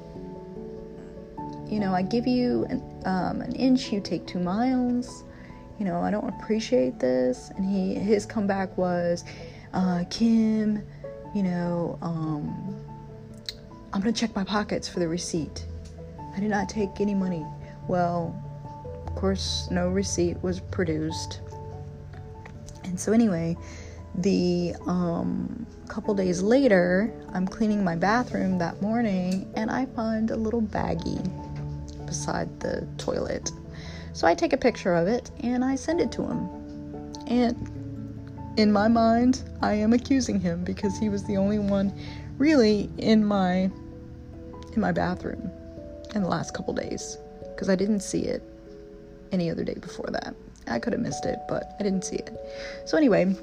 you 1.68 1.80
know, 1.80 1.94
I 1.94 2.02
give 2.02 2.28
you 2.28 2.66
an, 2.66 2.82
um, 3.06 3.42
an 3.42 3.54
inch, 3.54 3.92
you 3.92 4.02
take 4.02 4.28
two 4.28 4.40
miles. 4.40 5.24
You 5.78 5.86
know, 5.86 6.02
I 6.02 6.12
don't 6.12 6.28
appreciate 6.28 7.00
this. 7.00 7.52
And 7.56 7.66
he, 7.66 7.96
his 7.96 8.26
comeback 8.26 8.78
was, 8.78 9.24
uh, 9.74 10.04
Kim, 10.10 10.84
you 11.34 11.44
know, 11.44 11.98
um, 12.02 12.79
I'm 13.91 14.01
gonna 14.01 14.12
check 14.12 14.36
my 14.36 14.43
pockets 14.43 14.88
for 14.88 15.00
the 15.00 15.08
receipt. 15.08 15.65
I 16.36 16.39
did 16.39 16.50
not 16.50 16.69
take 16.69 17.00
any 17.00 17.15
money. 17.15 17.46
Well, 17.88 18.36
of 19.08 19.15
course, 19.15 19.67
no 19.72 19.89
receipt 19.89 20.41
was 20.43 20.60
produced. 20.60 21.41
And 22.84 22.99
so, 22.99 23.12
anyway, 23.12 23.58
the 24.15 24.75
um, 24.86 25.65
couple 25.88 26.13
days 26.13 26.41
later, 26.41 27.12
I'm 27.34 27.47
cleaning 27.47 27.84
my 27.84 27.95
bathroom 27.95 28.58
that 28.60 28.82
morning 28.82 29.52
and 29.56 29.71
I 29.71 29.86
find 29.88 30.32
a 30.32 30.36
little 30.36 30.62
baggie 30.62 31.25
beside 32.06 32.60
the 32.60 32.88
toilet. 32.97 33.52
So 34.13 34.28
I 34.28 34.36
take 34.36 34.54
a 34.54 34.58
picture 34.58 34.93
of 34.93 35.08
it 35.08 35.32
and 35.41 35.63
I 35.65 35.75
send 35.75 35.99
it 35.99 36.12
to 36.13 36.23
him. 36.23 36.47
And 37.28 38.54
in 38.58 38.71
my 38.71 38.88
mind, 38.88 39.43
I 39.62 39.73
am 39.73 39.93
accusing 39.93 40.39
him 40.39 40.63
because 40.63 40.97
he 40.97 41.10
was 41.10 41.23
the 41.23 41.38
only 41.38 41.60
one 41.60 41.93
really 42.39 42.89
in 42.97 43.23
my 43.23 43.69
in 44.73 44.82
my 44.82 44.91
bathroom 44.91 45.52
in 46.15 46.23
the 46.23 46.28
last 46.28 46.56
couple 46.56 46.73
days 46.73 47.17
because 47.41 47.69
I 47.69 47.75
didn't 47.75 47.99
see 47.99 48.21
it 48.21 48.41
any 49.32 49.52
other 49.52 49.63
day 49.63 49.75
before 49.75 50.08
that. 50.12 50.34
I 50.67 50.80
could 50.80 50.93
have 50.93 51.02
missed 51.02 51.25
it, 51.25 51.39
but 51.47 51.75
I 51.80 51.84
didn't 51.84 52.04
see 52.04 52.15
it. 52.15 52.32
So 52.86 52.97
anyway, 52.97 53.36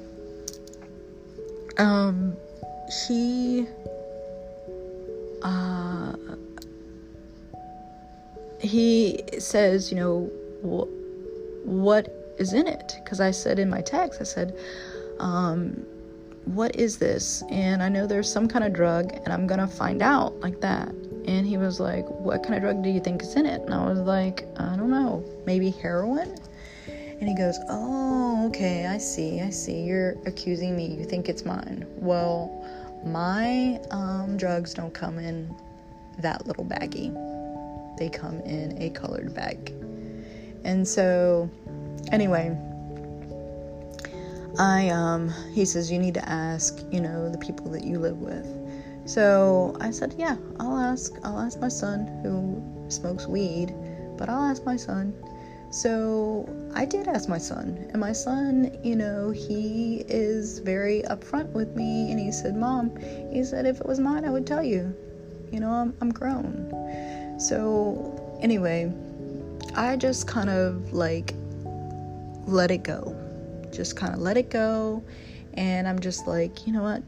um, 1.77 2.35
he, 3.07 3.67
uh, 5.43 6.15
he 8.59 9.23
says, 9.39 9.91
you 9.91 9.97
know, 9.97 10.31
wh- 10.61 11.67
what 11.67 12.35
is 12.39 12.53
in 12.53 12.67
it? 12.67 12.93
Because 13.03 13.19
I 13.19 13.31
said 13.31 13.59
in 13.59 13.69
my 13.69 13.81
text, 13.81 14.21
I 14.21 14.23
said, 14.23 14.57
um, 15.19 15.85
what 16.47 16.75
is 16.75 16.97
this? 16.97 17.43
And 17.49 17.83
I 17.83 17.89
know 17.89 18.07
there's 18.07 18.31
some 18.31 18.47
kind 18.47 18.63
of 18.63 18.73
drug, 18.73 19.13
and 19.13 19.29
I'm 19.29 19.47
gonna 19.47 19.67
find 19.67 20.01
out 20.01 20.39
like 20.39 20.61
that. 20.61 20.89
And 21.25 21.45
he 21.45 21.57
was 21.57 21.79
like, 21.79 22.07
What 22.07 22.43
kind 22.43 22.55
of 22.55 22.61
drug 22.61 22.83
do 22.83 22.89
you 22.89 22.99
think 22.99 23.21
is 23.21 23.35
in 23.35 23.45
it? 23.45 23.61
And 23.61 23.73
I 23.73 23.85
was 23.85 23.99
like, 23.99 24.47
I 24.57 24.75
don't 24.75 24.89
know, 24.89 25.23
maybe 25.45 25.71
heroin? 25.71 26.37
And 27.19 27.27
he 27.27 27.35
goes, 27.35 27.57
Oh, 27.69 28.47
okay, 28.47 28.85
I 28.85 28.97
see, 28.97 29.41
I 29.41 29.49
see. 29.49 29.81
You're 29.81 30.15
accusing 30.25 30.75
me. 30.75 30.85
You 30.85 31.03
think 31.03 31.29
it's 31.29 31.45
mine. 31.45 31.85
Well, 31.97 32.51
my 33.05 33.79
um, 33.91 34.37
drugs 34.37 34.73
don't 34.73 34.93
come 34.93 35.19
in 35.19 35.53
that 36.19 36.47
little 36.47 36.65
baggie, 36.65 37.13
they 37.97 38.09
come 38.09 38.39
in 38.41 38.81
a 38.81 38.89
colored 38.91 39.33
bag. 39.33 39.71
And 40.63 40.87
so, 40.87 41.49
anyway, 42.11 42.57
I, 44.59 44.89
um, 44.89 45.33
he 45.53 45.65
says, 45.65 45.91
You 45.91 45.99
need 45.99 46.13
to 46.15 46.29
ask, 46.29 46.79
you 46.91 47.01
know, 47.01 47.29
the 47.29 47.37
people 47.37 47.69
that 47.71 47.83
you 47.83 47.99
live 47.99 48.17
with. 48.17 48.47
So 49.05 49.75
I 49.79 49.91
said, 49.91 50.15
Yeah, 50.17 50.37
I'll 50.59 50.77
ask. 50.77 51.13
I'll 51.23 51.39
ask 51.39 51.59
my 51.59 51.69
son 51.69 52.07
who 52.23 52.89
smokes 52.89 53.27
weed, 53.27 53.73
but 54.17 54.29
I'll 54.29 54.43
ask 54.43 54.65
my 54.65 54.75
son 54.75 55.13
so 55.69 56.47
I 56.73 56.85
did 56.85 57.07
ask 57.07 57.27
my 57.27 57.37
son, 57.37 57.89
and 57.91 57.99
my 57.99 58.13
son, 58.13 58.77
you 58.83 58.95
know, 58.95 59.31
he 59.31 60.05
is 60.07 60.59
very 60.59 61.03
upfront 61.03 61.49
with 61.49 61.75
me, 61.75 62.09
and 62.09 62.19
he 62.19 62.31
said, 62.31 62.55
Mom, 62.55 62.95
he 63.31 63.43
said, 63.43 63.65
if 63.65 63.81
it 63.81 63.85
was 63.85 63.99
mine, 63.99 64.23
I 64.23 64.29
would 64.29 64.47
tell 64.47 64.63
you. 64.63 64.95
You 65.51 65.59
know, 65.59 65.71
I'm, 65.71 65.93
I'm 66.01 66.11
grown. 66.11 67.39
So, 67.39 68.37
anyway, 68.41 68.91
I 69.75 69.97
just 69.97 70.27
kind 70.27 70.49
of 70.49 70.93
like 70.93 71.33
let 72.45 72.71
it 72.71 72.83
go. 72.83 73.15
Just 73.71 73.95
kind 73.95 74.13
of 74.13 74.19
let 74.19 74.37
it 74.37 74.49
go. 74.49 75.03
And 75.55 75.87
I'm 75.87 75.99
just 75.99 76.27
like, 76.27 76.67
you 76.67 76.73
know 76.73 76.83
what? 76.83 77.03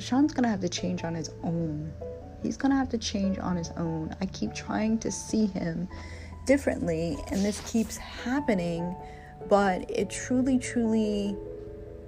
Sean's 0.00 0.32
gonna 0.32 0.48
have 0.48 0.60
to 0.60 0.68
change 0.68 1.04
on 1.04 1.14
his 1.14 1.30
own. 1.42 1.92
He's 2.42 2.56
gonna 2.56 2.76
have 2.76 2.88
to 2.90 2.98
change 2.98 3.38
on 3.38 3.56
his 3.56 3.70
own. 3.76 4.14
I 4.20 4.26
keep 4.26 4.54
trying 4.54 4.98
to 4.98 5.10
see 5.10 5.46
him 5.46 5.88
differently, 6.46 7.18
and 7.30 7.44
this 7.44 7.60
keeps 7.70 7.96
happening, 7.96 8.96
but 9.48 9.90
it 9.90 10.08
truly, 10.10 10.58
truly 10.58 11.36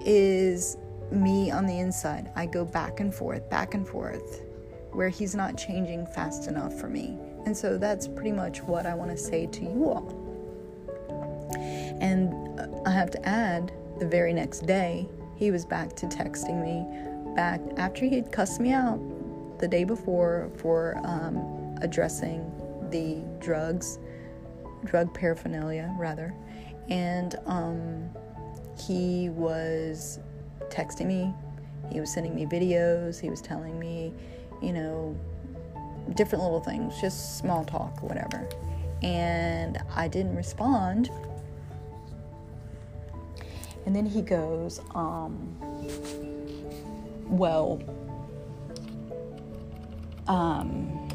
is 0.04 0.76
me 1.10 1.50
on 1.50 1.66
the 1.66 1.78
inside. 1.78 2.30
I 2.34 2.46
go 2.46 2.64
back 2.64 3.00
and 3.00 3.14
forth, 3.14 3.48
back 3.50 3.74
and 3.74 3.86
forth, 3.86 4.42
where 4.92 5.08
he's 5.08 5.34
not 5.34 5.56
changing 5.56 6.06
fast 6.06 6.48
enough 6.48 6.78
for 6.78 6.88
me. 6.88 7.18
And 7.44 7.56
so 7.56 7.76
that's 7.76 8.06
pretty 8.06 8.32
much 8.32 8.62
what 8.62 8.86
I 8.86 8.94
want 8.94 9.10
to 9.10 9.16
say 9.16 9.46
to 9.46 9.60
you 9.60 9.90
all. 9.90 10.18
And 12.00 12.58
uh, 12.58 12.68
I 12.86 12.90
have 12.90 13.10
to 13.10 13.28
add, 13.28 13.72
the 14.02 14.08
very 14.08 14.32
next 14.32 14.66
day, 14.66 15.08
he 15.36 15.52
was 15.52 15.64
back 15.64 15.94
to 15.94 16.06
texting 16.06 16.60
me 16.60 16.84
back 17.36 17.60
after 17.76 18.04
he 18.04 18.16
had 18.16 18.32
cussed 18.32 18.60
me 18.60 18.72
out 18.72 18.98
the 19.60 19.68
day 19.68 19.84
before 19.84 20.50
for 20.56 21.00
um, 21.04 21.76
addressing 21.80 22.40
the 22.90 23.22
drugs 23.44 24.00
drug 24.84 25.14
paraphernalia, 25.14 25.94
rather. 25.96 26.34
And 26.90 27.36
um, 27.46 28.10
he 28.76 29.28
was 29.28 30.18
texting 30.68 31.06
me, 31.06 31.32
he 31.92 32.00
was 32.00 32.12
sending 32.12 32.34
me 32.34 32.44
videos, 32.44 33.20
he 33.20 33.30
was 33.30 33.40
telling 33.40 33.78
me, 33.78 34.12
you 34.60 34.72
know, 34.72 35.16
different 36.14 36.42
little 36.42 36.60
things, 36.60 37.00
just 37.00 37.38
small 37.38 37.64
talk, 37.64 38.02
whatever. 38.02 38.48
And 39.00 39.78
I 39.94 40.08
didn't 40.08 40.34
respond. 40.34 41.08
And 43.86 43.94
then 43.94 44.06
he 44.06 44.22
goes, 44.22 44.80
um, 44.94 45.56
well, 47.26 47.80
um, 50.28 51.08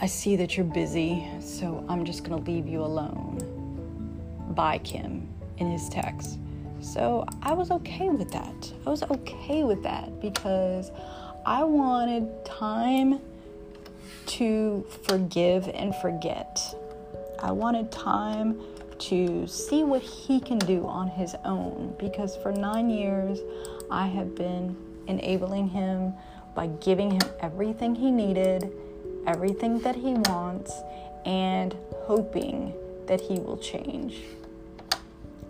I 0.00 0.06
see 0.06 0.36
that 0.36 0.56
you're 0.56 0.66
busy, 0.66 1.26
so 1.40 1.84
I'm 1.88 2.04
just 2.04 2.24
gonna 2.24 2.42
leave 2.42 2.66
you 2.66 2.80
alone. 2.82 3.38
Bye, 4.50 4.78
Kim, 4.78 5.28
in 5.58 5.70
his 5.70 5.88
text. 5.88 6.38
So 6.80 7.26
I 7.42 7.52
was 7.52 7.70
okay 7.70 8.08
with 8.08 8.30
that. 8.32 8.72
I 8.86 8.90
was 8.90 9.02
okay 9.02 9.64
with 9.64 9.82
that 9.82 10.20
because 10.20 10.90
I 11.46 11.64
wanted 11.64 12.44
time 12.44 13.20
to 14.26 14.86
forgive 15.04 15.68
and 15.68 15.94
forget. 15.96 16.60
I 17.42 17.52
wanted 17.52 17.90
time 17.90 18.60
to 18.98 19.46
see 19.46 19.84
what 19.84 20.02
he 20.02 20.40
can 20.40 20.58
do 20.58 20.86
on 20.86 21.08
his 21.08 21.34
own 21.44 21.94
because 21.98 22.36
for 22.36 22.52
nine 22.52 22.90
years 22.90 23.40
I 23.90 24.06
have 24.06 24.34
been 24.34 24.76
enabling 25.06 25.68
him 25.68 26.14
by 26.54 26.68
giving 26.68 27.10
him 27.10 27.22
everything 27.40 27.94
he 27.94 28.10
needed, 28.10 28.70
everything 29.26 29.80
that 29.80 29.96
he 29.96 30.14
wants, 30.14 30.72
and 31.24 31.74
hoping 32.06 32.72
that 33.06 33.20
he 33.20 33.38
will 33.38 33.58
change. 33.58 34.16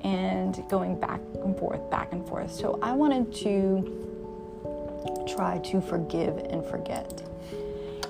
And 0.02 0.62
going 0.68 0.98
back 0.98 1.20
and 1.42 1.56
forth, 1.58 1.90
back 1.90 2.12
and 2.12 2.26
forth. 2.28 2.52
So 2.52 2.78
I 2.82 2.92
wanted 2.92 3.34
to 3.36 4.04
try 5.26 5.58
to 5.58 5.80
forgive 5.80 6.36
and 6.38 6.64
forget. 6.64 7.22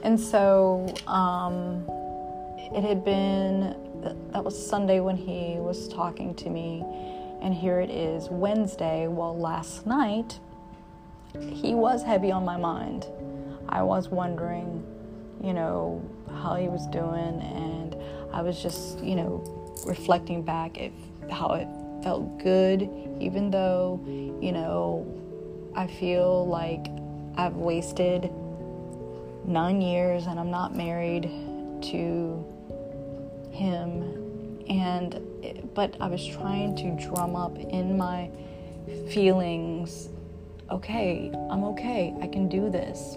And 0.03 0.18
so 0.18 0.92
um, 1.07 1.85
it 2.77 2.83
had 2.83 3.05
been, 3.05 3.75
that 4.33 4.45
was 4.45 4.55
Sunday 4.55 5.01
when 5.01 5.17
he 5.17 5.57
was 5.59 5.88
talking 5.88 6.35
to 6.37 6.51
me. 6.51 6.85
And 7.40 7.55
here 7.55 7.81
it 7.81 7.90
is 7.90 8.29
Wednesday. 8.31 9.07
Well, 9.07 9.37
last 9.37 9.87
night, 9.87 10.38
he 11.38 11.75
was 11.75 12.03
heavy 12.03 12.31
on 12.31 12.45
my 12.45 12.57
mind. 12.57 13.07
I 13.69 13.83
was 13.83 14.09
wondering, 14.09 14.85
you 15.43 15.53
know, 15.53 16.03
how 16.43 16.57
he 16.57 16.69
was 16.69 16.87
doing, 16.88 17.40
and 17.43 17.97
I 18.33 18.43
was 18.43 18.62
just, 18.62 19.01
you 19.01 19.17
know, 19.17 19.43
reflecting 19.87 20.43
back 20.43 20.81
at 20.81 20.93
how 21.31 21.55
it 21.55 21.69
felt 22.03 22.38
good, 22.38 22.88
even 23.21 23.51
though, 23.51 24.01
you 24.40 24.53
know, 24.53 25.07
I 25.75 25.87
feel 25.87 26.47
like 26.47 26.87
I've 27.37 27.57
wasted 27.57 28.31
nine 29.47 29.81
years 29.81 30.27
and 30.27 30.38
I'm 30.38 30.51
not 30.51 30.77
married 30.77 31.25
to 31.90 32.45
him. 33.55 34.62
And, 34.69 35.71
but 35.75 35.97
I 36.01 36.09
was 36.09 36.27
trying 36.27 36.77
to 36.77 37.07
drum 37.07 37.37
up 37.37 37.57
in 37.59 37.97
my 37.97 38.31
feelings 39.09 40.09
okay, 40.71 41.31
I'm 41.51 41.64
okay, 41.64 42.14
I 42.21 42.27
can 42.27 42.49
do 42.49 42.71
this. 42.71 43.17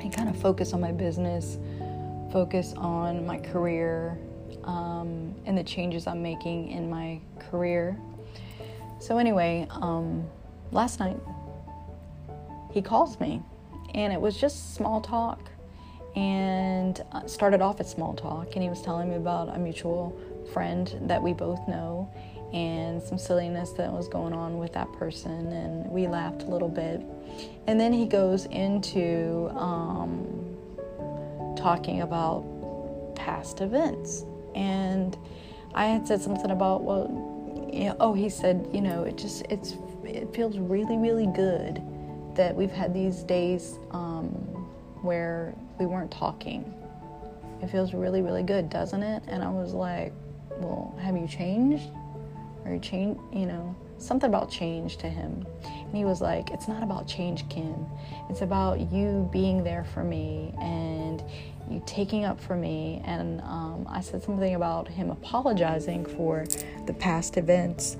And 0.00 0.14
kind 0.14 0.28
of 0.28 0.36
focus 0.40 0.72
on 0.72 0.80
my 0.80 0.92
business, 0.92 1.58
focus 2.32 2.74
on 2.76 3.26
my 3.26 3.38
career, 3.38 4.18
um, 4.64 5.34
and 5.44 5.56
the 5.56 5.64
changes 5.64 6.06
I'm 6.06 6.22
making 6.22 6.70
in 6.70 6.88
my 6.90 7.20
career. 7.38 7.98
So, 9.00 9.18
anyway, 9.18 9.66
um, 9.70 10.26
last 10.72 11.00
night 11.00 11.16
he 12.72 12.82
calls 12.82 13.18
me, 13.20 13.42
and 13.94 14.12
it 14.12 14.20
was 14.20 14.36
just 14.36 14.74
small 14.74 15.00
talk. 15.00 15.50
And 16.16 17.00
uh, 17.12 17.26
started 17.26 17.60
off 17.60 17.80
at 17.80 17.86
small 17.86 18.14
talk, 18.14 18.54
and 18.54 18.62
he 18.62 18.68
was 18.68 18.82
telling 18.82 19.10
me 19.10 19.16
about 19.16 19.54
a 19.54 19.58
mutual 19.58 20.18
friend 20.52 20.92
that 21.02 21.22
we 21.22 21.32
both 21.32 21.66
know 21.68 22.10
and 22.52 23.02
some 23.02 23.18
silliness 23.18 23.72
that 23.72 23.92
was 23.92 24.08
going 24.08 24.32
on 24.32 24.58
with 24.58 24.72
that 24.72 24.90
person, 24.94 25.52
and 25.52 25.86
we 25.90 26.06
laughed 26.06 26.42
a 26.42 26.46
little 26.46 26.68
bit. 26.68 27.02
And 27.66 27.78
then 27.78 27.92
he 27.92 28.06
goes 28.06 28.46
into 28.46 29.50
um, 29.54 30.56
talking 31.56 32.00
about 32.02 32.44
past 33.14 33.60
events, 33.60 34.24
and 34.54 35.16
I 35.74 35.86
had 35.86 36.06
said 36.06 36.22
something 36.22 36.50
about 36.50 36.82
well, 36.82 37.68
you 37.70 37.84
know, 37.84 37.96
oh, 38.00 38.14
he 38.14 38.30
said, 38.30 38.66
you 38.72 38.80
know, 38.80 39.02
it 39.02 39.18
just 39.18 39.44
it's 39.50 39.74
it 40.04 40.34
feels 40.34 40.56
really 40.58 40.96
really 40.96 41.26
good 41.26 41.82
that 42.34 42.54
we've 42.54 42.70
had 42.70 42.94
these 42.94 43.22
days 43.24 43.78
um, 43.90 44.30
where 45.02 45.54
we 45.78 45.86
weren't 45.86 46.10
talking. 46.10 46.74
It 47.62 47.68
feels 47.70 47.92
really 47.94 48.22
really 48.22 48.42
good, 48.42 48.70
doesn't 48.70 49.02
it? 49.02 49.22
And 49.28 49.42
I 49.42 49.50
was 49.50 49.72
like, 49.72 50.12
well, 50.60 50.96
have 51.00 51.16
you 51.16 51.26
changed? 51.26 51.90
or 52.68 52.78
change, 52.78 53.18
you 53.32 53.46
know, 53.46 53.74
something 53.98 54.28
about 54.28 54.50
change 54.50 54.96
to 54.98 55.08
him. 55.08 55.46
And 55.64 55.96
he 55.96 56.04
was 56.04 56.20
like, 56.20 56.50
It's 56.50 56.68
not 56.68 56.82
about 56.82 57.06
change, 57.06 57.48
Kim. 57.48 57.86
It's 58.28 58.42
about 58.42 58.92
you 58.92 59.28
being 59.32 59.64
there 59.64 59.84
for 59.94 60.04
me 60.04 60.54
and 60.60 61.22
you 61.70 61.82
taking 61.86 62.24
up 62.24 62.40
for 62.40 62.56
me. 62.56 63.02
And 63.04 63.40
um, 63.42 63.86
I 63.88 64.00
said 64.00 64.22
something 64.22 64.54
about 64.54 64.88
him 64.88 65.10
apologizing 65.10 66.04
for 66.06 66.46
the 66.86 66.92
past 66.92 67.36
events 67.36 67.96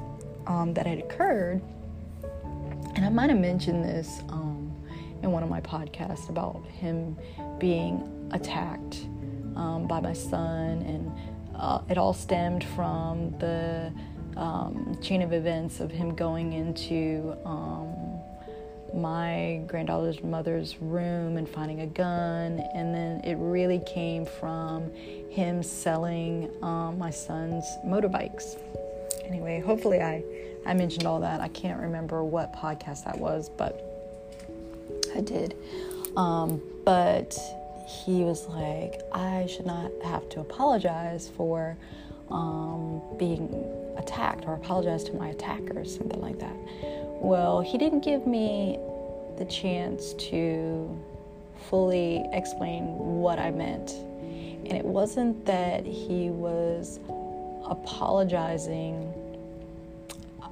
um, 0.46 0.74
that 0.74 0.86
had 0.86 0.98
occurred. 0.98 1.60
And 2.94 3.04
I 3.04 3.10
might 3.10 3.30
have 3.30 3.38
mentioned 3.38 3.84
this 3.84 4.22
um, 4.28 4.67
in 5.22 5.32
one 5.32 5.42
of 5.42 5.48
my 5.48 5.60
podcasts 5.60 6.28
about 6.28 6.64
him 6.66 7.16
being 7.58 8.28
attacked 8.32 9.06
um, 9.56 9.86
by 9.86 10.00
my 10.00 10.12
son. 10.12 10.82
And 10.82 11.12
uh, 11.56 11.80
it 11.88 11.98
all 11.98 12.14
stemmed 12.14 12.64
from 12.64 13.36
the 13.38 13.92
um, 14.36 14.96
chain 15.02 15.22
of 15.22 15.32
events 15.32 15.80
of 15.80 15.90
him 15.90 16.14
going 16.14 16.52
into 16.52 17.36
um, 17.44 17.94
my 18.94 19.62
granddaughter's 19.66 20.22
mother's 20.22 20.80
room 20.80 21.36
and 21.36 21.48
finding 21.48 21.80
a 21.80 21.86
gun, 21.86 22.60
and 22.74 22.94
then 22.94 23.20
it 23.20 23.34
really 23.34 23.80
came 23.80 24.24
from 24.24 24.90
him 25.30 25.62
selling 25.62 26.50
um, 26.62 26.98
my 26.98 27.10
son's 27.10 27.64
motorbikes. 27.84 28.56
Anyway, 29.24 29.60
hopefully 29.60 30.00
I 30.00 30.22
I 30.66 30.74
mentioned 30.74 31.06
all 31.06 31.20
that. 31.20 31.40
I 31.40 31.48
can't 31.48 31.80
remember 31.80 32.24
what 32.24 32.52
podcast 32.54 33.04
that 33.04 33.18
was, 33.18 33.48
but 33.48 33.87
I 35.14 35.20
did. 35.20 35.56
Um, 36.16 36.60
but 36.84 37.38
he 37.86 38.22
was 38.22 38.46
like, 38.48 39.00
I 39.12 39.46
should 39.46 39.66
not 39.66 39.90
have 40.04 40.28
to 40.30 40.40
apologize 40.40 41.30
for 41.36 41.76
um, 42.30 43.00
being 43.18 43.48
attacked 43.96 44.44
or 44.46 44.54
apologize 44.54 45.04
to 45.04 45.14
my 45.14 45.28
attackers, 45.28 45.76
or 45.76 45.98
something 45.98 46.20
like 46.20 46.38
that. 46.38 46.54
Well, 47.20 47.60
he 47.60 47.78
didn't 47.78 48.00
give 48.00 48.26
me 48.26 48.78
the 49.38 49.44
chance 49.44 50.12
to 50.14 50.98
fully 51.68 52.24
explain 52.32 52.84
what 52.98 53.38
I 53.38 53.50
meant. 53.50 53.92
And 53.92 54.72
it 54.72 54.84
wasn't 54.84 55.44
that 55.46 55.86
he 55.86 56.30
was 56.30 57.00
apologizing 57.64 59.12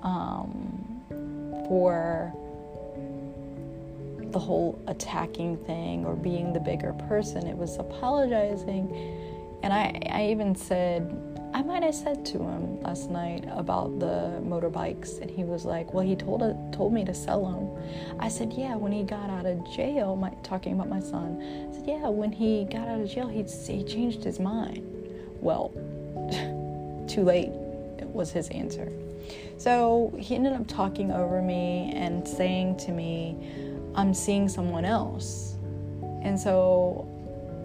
um, 0.02 1.02
for 1.68 2.32
the 4.36 4.44
whole 4.44 4.78
attacking 4.86 5.56
thing 5.64 6.04
or 6.04 6.14
being 6.14 6.52
the 6.52 6.60
bigger 6.60 6.92
person. 7.08 7.46
It 7.46 7.56
was 7.56 7.78
apologizing. 7.78 8.84
And 9.62 9.72
I, 9.72 9.98
I 10.10 10.26
even 10.26 10.54
said, 10.54 11.00
I 11.54 11.62
might 11.62 11.82
have 11.82 11.94
said 11.94 12.26
to 12.26 12.40
him 12.40 12.82
last 12.82 13.08
night 13.08 13.46
about 13.50 13.98
the 13.98 14.42
motorbikes, 14.44 15.22
and 15.22 15.30
he 15.30 15.42
was 15.42 15.64
like, 15.64 15.94
"Well, 15.94 16.04
he 16.04 16.14
told 16.14 16.42
told 16.70 16.92
me 16.92 17.02
to 17.06 17.14
sell 17.14 17.46
them." 17.50 18.18
I 18.20 18.28
said, 18.28 18.52
"Yeah, 18.52 18.76
when 18.76 18.92
he 18.92 19.04
got 19.04 19.30
out 19.30 19.46
of 19.46 19.56
jail." 19.72 20.16
My, 20.16 20.28
talking 20.42 20.74
about 20.74 20.90
my 20.90 21.00
son, 21.00 21.40
I 21.70 21.74
said, 21.74 21.84
"Yeah, 21.86 22.08
when 22.10 22.30
he 22.30 22.64
got 22.64 22.88
out 22.88 23.00
of 23.00 23.08
jail, 23.08 23.28
he 23.28 23.42
he 23.42 23.84
changed 23.84 24.22
his 24.22 24.38
mind." 24.38 24.84
Well, 25.40 25.70
too 27.08 27.22
late. 27.22 27.52
Was 28.12 28.32
his 28.32 28.48
answer. 28.50 28.92
So 29.58 30.12
he 30.18 30.34
ended 30.34 30.52
up 30.52 30.66
talking 30.66 31.10
over 31.10 31.42
me 31.42 31.92
and 31.94 32.26
saying 32.26 32.76
to 32.78 32.92
me, 32.92 33.36
"I'm 33.96 34.14
seeing 34.14 34.48
someone 34.48 34.84
else," 34.84 35.56
and 36.22 36.38
so 36.38 37.08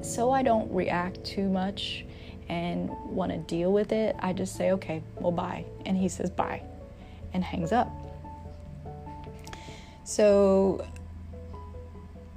so 0.02 0.32
I 0.32 0.42
don't 0.42 0.72
react 0.72 1.24
too 1.24 1.48
much 1.48 2.06
and 2.52 2.90
want 3.06 3.32
to 3.32 3.38
deal 3.38 3.72
with 3.72 3.94
it, 3.94 4.16
I 4.20 4.34
just 4.34 4.58
say, 4.58 4.72
okay, 4.74 5.02
well, 5.20 5.32
bye. 5.32 5.66
And 5.86 5.96
he 5.96 6.10
says, 6.10 6.30
bye, 6.30 6.62
and 7.34 7.44
hangs 7.44 7.72
up. 7.72 7.90
So, 10.04 10.86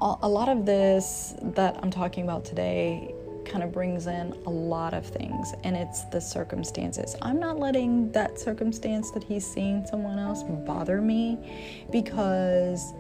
a 0.00 0.28
lot 0.28 0.48
of 0.48 0.66
this 0.66 1.34
that 1.42 1.78
I'm 1.82 1.90
talking 1.90 2.24
about 2.24 2.44
today 2.44 3.12
kind 3.46 3.64
of 3.64 3.72
brings 3.72 4.06
in 4.06 4.32
a 4.46 4.50
lot 4.50 4.94
of 4.94 5.06
things, 5.06 5.54
and 5.64 5.76
it's 5.76 6.04
the 6.04 6.20
circumstances. 6.20 7.16
I'm 7.22 7.40
not 7.40 7.58
letting 7.58 8.12
that 8.12 8.38
circumstance 8.38 9.10
that 9.12 9.24
he's 9.24 9.46
seeing 9.46 9.84
someone 9.86 10.18
else 10.18 10.42
bother 10.42 11.00
me 11.00 11.86
because 11.90 12.92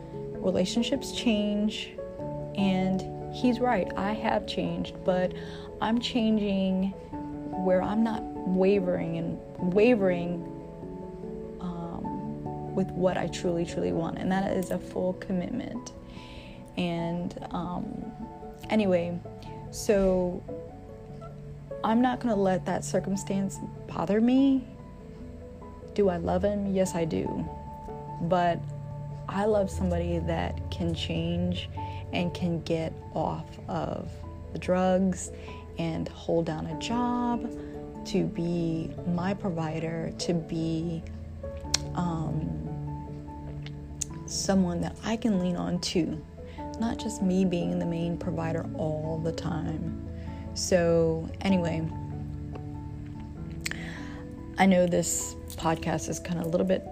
relationships 0.44 1.12
change, 1.12 1.90
and 2.56 3.34
he's 3.34 3.58
right. 3.60 3.90
I 3.96 4.12
have 4.12 4.46
changed, 4.46 4.94
but 5.04 5.32
I'm 5.80 5.98
changing 6.00 6.92
where 7.64 7.82
I'm 7.82 8.04
not 8.04 8.22
wavering 8.22 9.16
and 9.18 9.38
wavering 9.74 10.44
um, 11.60 12.74
with 12.74 12.90
what 12.90 13.16
I 13.16 13.26
truly, 13.28 13.64
truly 13.64 13.92
want, 13.92 14.18
and 14.18 14.30
that 14.30 14.56
is 14.56 14.70
a 14.70 14.78
full 14.78 15.14
commitment. 15.14 15.92
And 16.76 17.46
um, 17.50 18.12
anyway, 18.70 19.18
so 19.70 20.42
I'm 21.82 22.00
not 22.02 22.20
to 22.34 22.40
let 22.40 22.66
that 22.66 22.84
circumstance 22.84 23.58
bother 23.86 24.20
me 24.20 24.66
Do 25.94 26.08
I 26.08 26.16
love 26.16 26.42
him? 26.42 26.74
Yes, 26.74 26.94
I 26.94 27.04
do. 27.04 27.48
But 28.22 28.60
I 29.28 29.44
love 29.46 29.70
somebody 29.70 30.18
that 30.20 30.70
can 30.70 30.94
change 30.94 31.68
and 32.12 32.32
can 32.32 32.62
get 32.62 32.92
off 33.14 33.46
of 33.68 34.10
the 34.52 34.58
drugs 34.58 35.32
and 35.78 36.08
hold 36.08 36.46
down 36.46 36.66
a 36.66 36.78
job, 36.78 37.50
to 38.06 38.24
be 38.24 38.90
my 39.06 39.34
provider, 39.34 40.12
to 40.18 40.34
be 40.34 41.02
um, 41.94 42.64
someone 44.26 44.80
that 44.80 44.96
I 45.04 45.16
can 45.16 45.40
lean 45.40 45.56
on 45.56 45.80
too, 45.80 46.22
not 46.78 46.98
just 46.98 47.22
me 47.22 47.44
being 47.44 47.78
the 47.78 47.86
main 47.86 48.16
provider 48.16 48.66
all 48.76 49.20
the 49.24 49.32
time. 49.32 50.06
So, 50.54 51.28
anyway, 51.40 51.86
I 54.58 54.66
know 54.66 54.86
this 54.86 55.34
podcast 55.56 56.08
is 56.08 56.20
kind 56.20 56.38
of 56.38 56.46
a 56.46 56.48
little 56.48 56.66
bit 56.66 56.86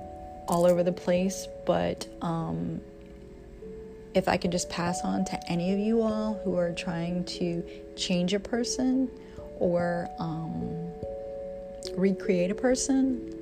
all 0.49 0.67
over 0.67 0.83
the 0.83 0.93
place, 0.93 1.47
but 1.67 2.07
um, 2.21 2.81
if 4.15 4.29
I 4.29 4.37
can 4.37 4.51
just 4.51 4.69
pass 4.69 5.03
on 5.03 5.25
to 5.27 5.51
any 5.51 5.73
of 5.73 5.79
you 5.79 6.03
all 6.03 6.41
who 6.45 6.57
are 6.57 6.73
trying 6.73 7.25
to 7.25 7.63
change 7.97 8.35
a 8.35 8.41
person 8.41 9.11
or 9.59 10.09
um, 10.19 10.91
recreate 11.97 12.51
a 12.51 12.55
person, 12.55 13.33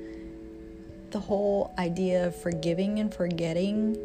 the 1.10 1.18
whole 1.18 1.74
idea 1.78 2.26
of 2.26 2.36
forgiving 2.36 3.00
and 3.00 3.12
forgetting 3.12 3.96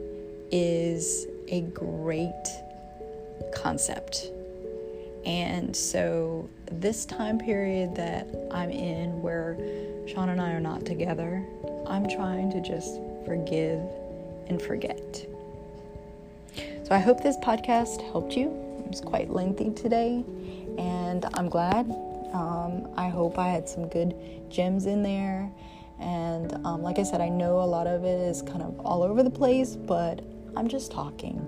is 0.51 1.27
a 1.49 1.61
great 1.61 2.31
concept. 3.53 4.31
And 5.25 5.75
so, 5.75 6.49
this 6.71 7.05
time 7.05 7.39
period 7.39 7.95
that 7.95 8.27
I'm 8.51 8.69
in 8.69 9.21
where 9.21 9.57
Sean 10.07 10.29
and 10.29 10.39
I 10.39 10.51
are 10.51 10.59
not 10.59 10.85
together, 10.85 11.43
I'm 11.87 12.07
trying 12.07 12.51
to 12.51 12.61
just 12.61 12.99
forgive 13.25 13.81
and 14.47 14.61
forget. 14.61 15.25
So, 16.83 16.91
I 16.91 16.99
hope 16.99 17.23
this 17.23 17.37
podcast 17.37 18.01
helped 18.11 18.37
you. 18.37 18.47
It 18.79 18.89
was 18.89 19.01
quite 19.01 19.29
lengthy 19.31 19.71
today, 19.71 20.23
and 20.77 21.25
I'm 21.33 21.49
glad. 21.49 21.89
Um, 22.33 22.87
I 22.95 23.09
hope 23.09 23.39
I 23.39 23.49
had 23.49 23.67
some 23.67 23.87
good 23.87 24.15
gems 24.49 24.85
in 24.85 25.01
there. 25.01 25.49
And 25.99 26.53
um, 26.65 26.81
like 26.83 26.99
I 26.99 27.03
said, 27.03 27.21
I 27.21 27.29
know 27.29 27.61
a 27.61 27.65
lot 27.65 27.87
of 27.87 28.03
it 28.03 28.19
is 28.19 28.41
kind 28.41 28.61
of 28.61 28.79
all 28.81 29.01
over 29.01 29.23
the 29.23 29.29
place, 29.29 29.75
but 29.75 30.21
I'm 30.55 30.67
just 30.67 30.91
talking 30.91 31.39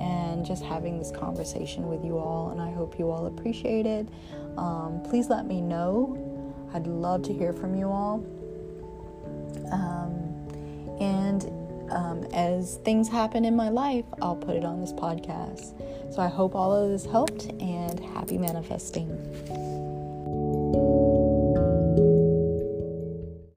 and 0.00 0.44
just 0.44 0.62
having 0.62 0.98
this 0.98 1.10
conversation 1.10 1.88
with 1.88 2.04
you 2.04 2.18
all, 2.18 2.50
and 2.50 2.60
I 2.60 2.70
hope 2.70 2.98
you 2.98 3.10
all 3.10 3.26
appreciate 3.26 3.86
it. 3.86 4.06
Um, 4.58 5.02
please 5.08 5.28
let 5.28 5.46
me 5.46 5.60
know. 5.60 6.22
I'd 6.74 6.86
love 6.86 7.22
to 7.24 7.32
hear 7.32 7.52
from 7.52 7.74
you 7.74 7.88
all. 7.88 8.24
Um, 9.70 10.96
and 11.00 11.44
um, 11.90 12.24
as 12.32 12.76
things 12.84 13.08
happen 13.08 13.44
in 13.44 13.54
my 13.56 13.68
life, 13.68 14.04
I'll 14.20 14.36
put 14.36 14.56
it 14.56 14.64
on 14.64 14.80
this 14.80 14.92
podcast. 14.92 15.74
So 16.12 16.22
I 16.22 16.28
hope 16.28 16.54
all 16.54 16.74
of 16.74 16.90
this 16.90 17.04
helped 17.04 17.44
and 17.60 18.00
happy 18.00 18.38
manifesting. 18.38 19.08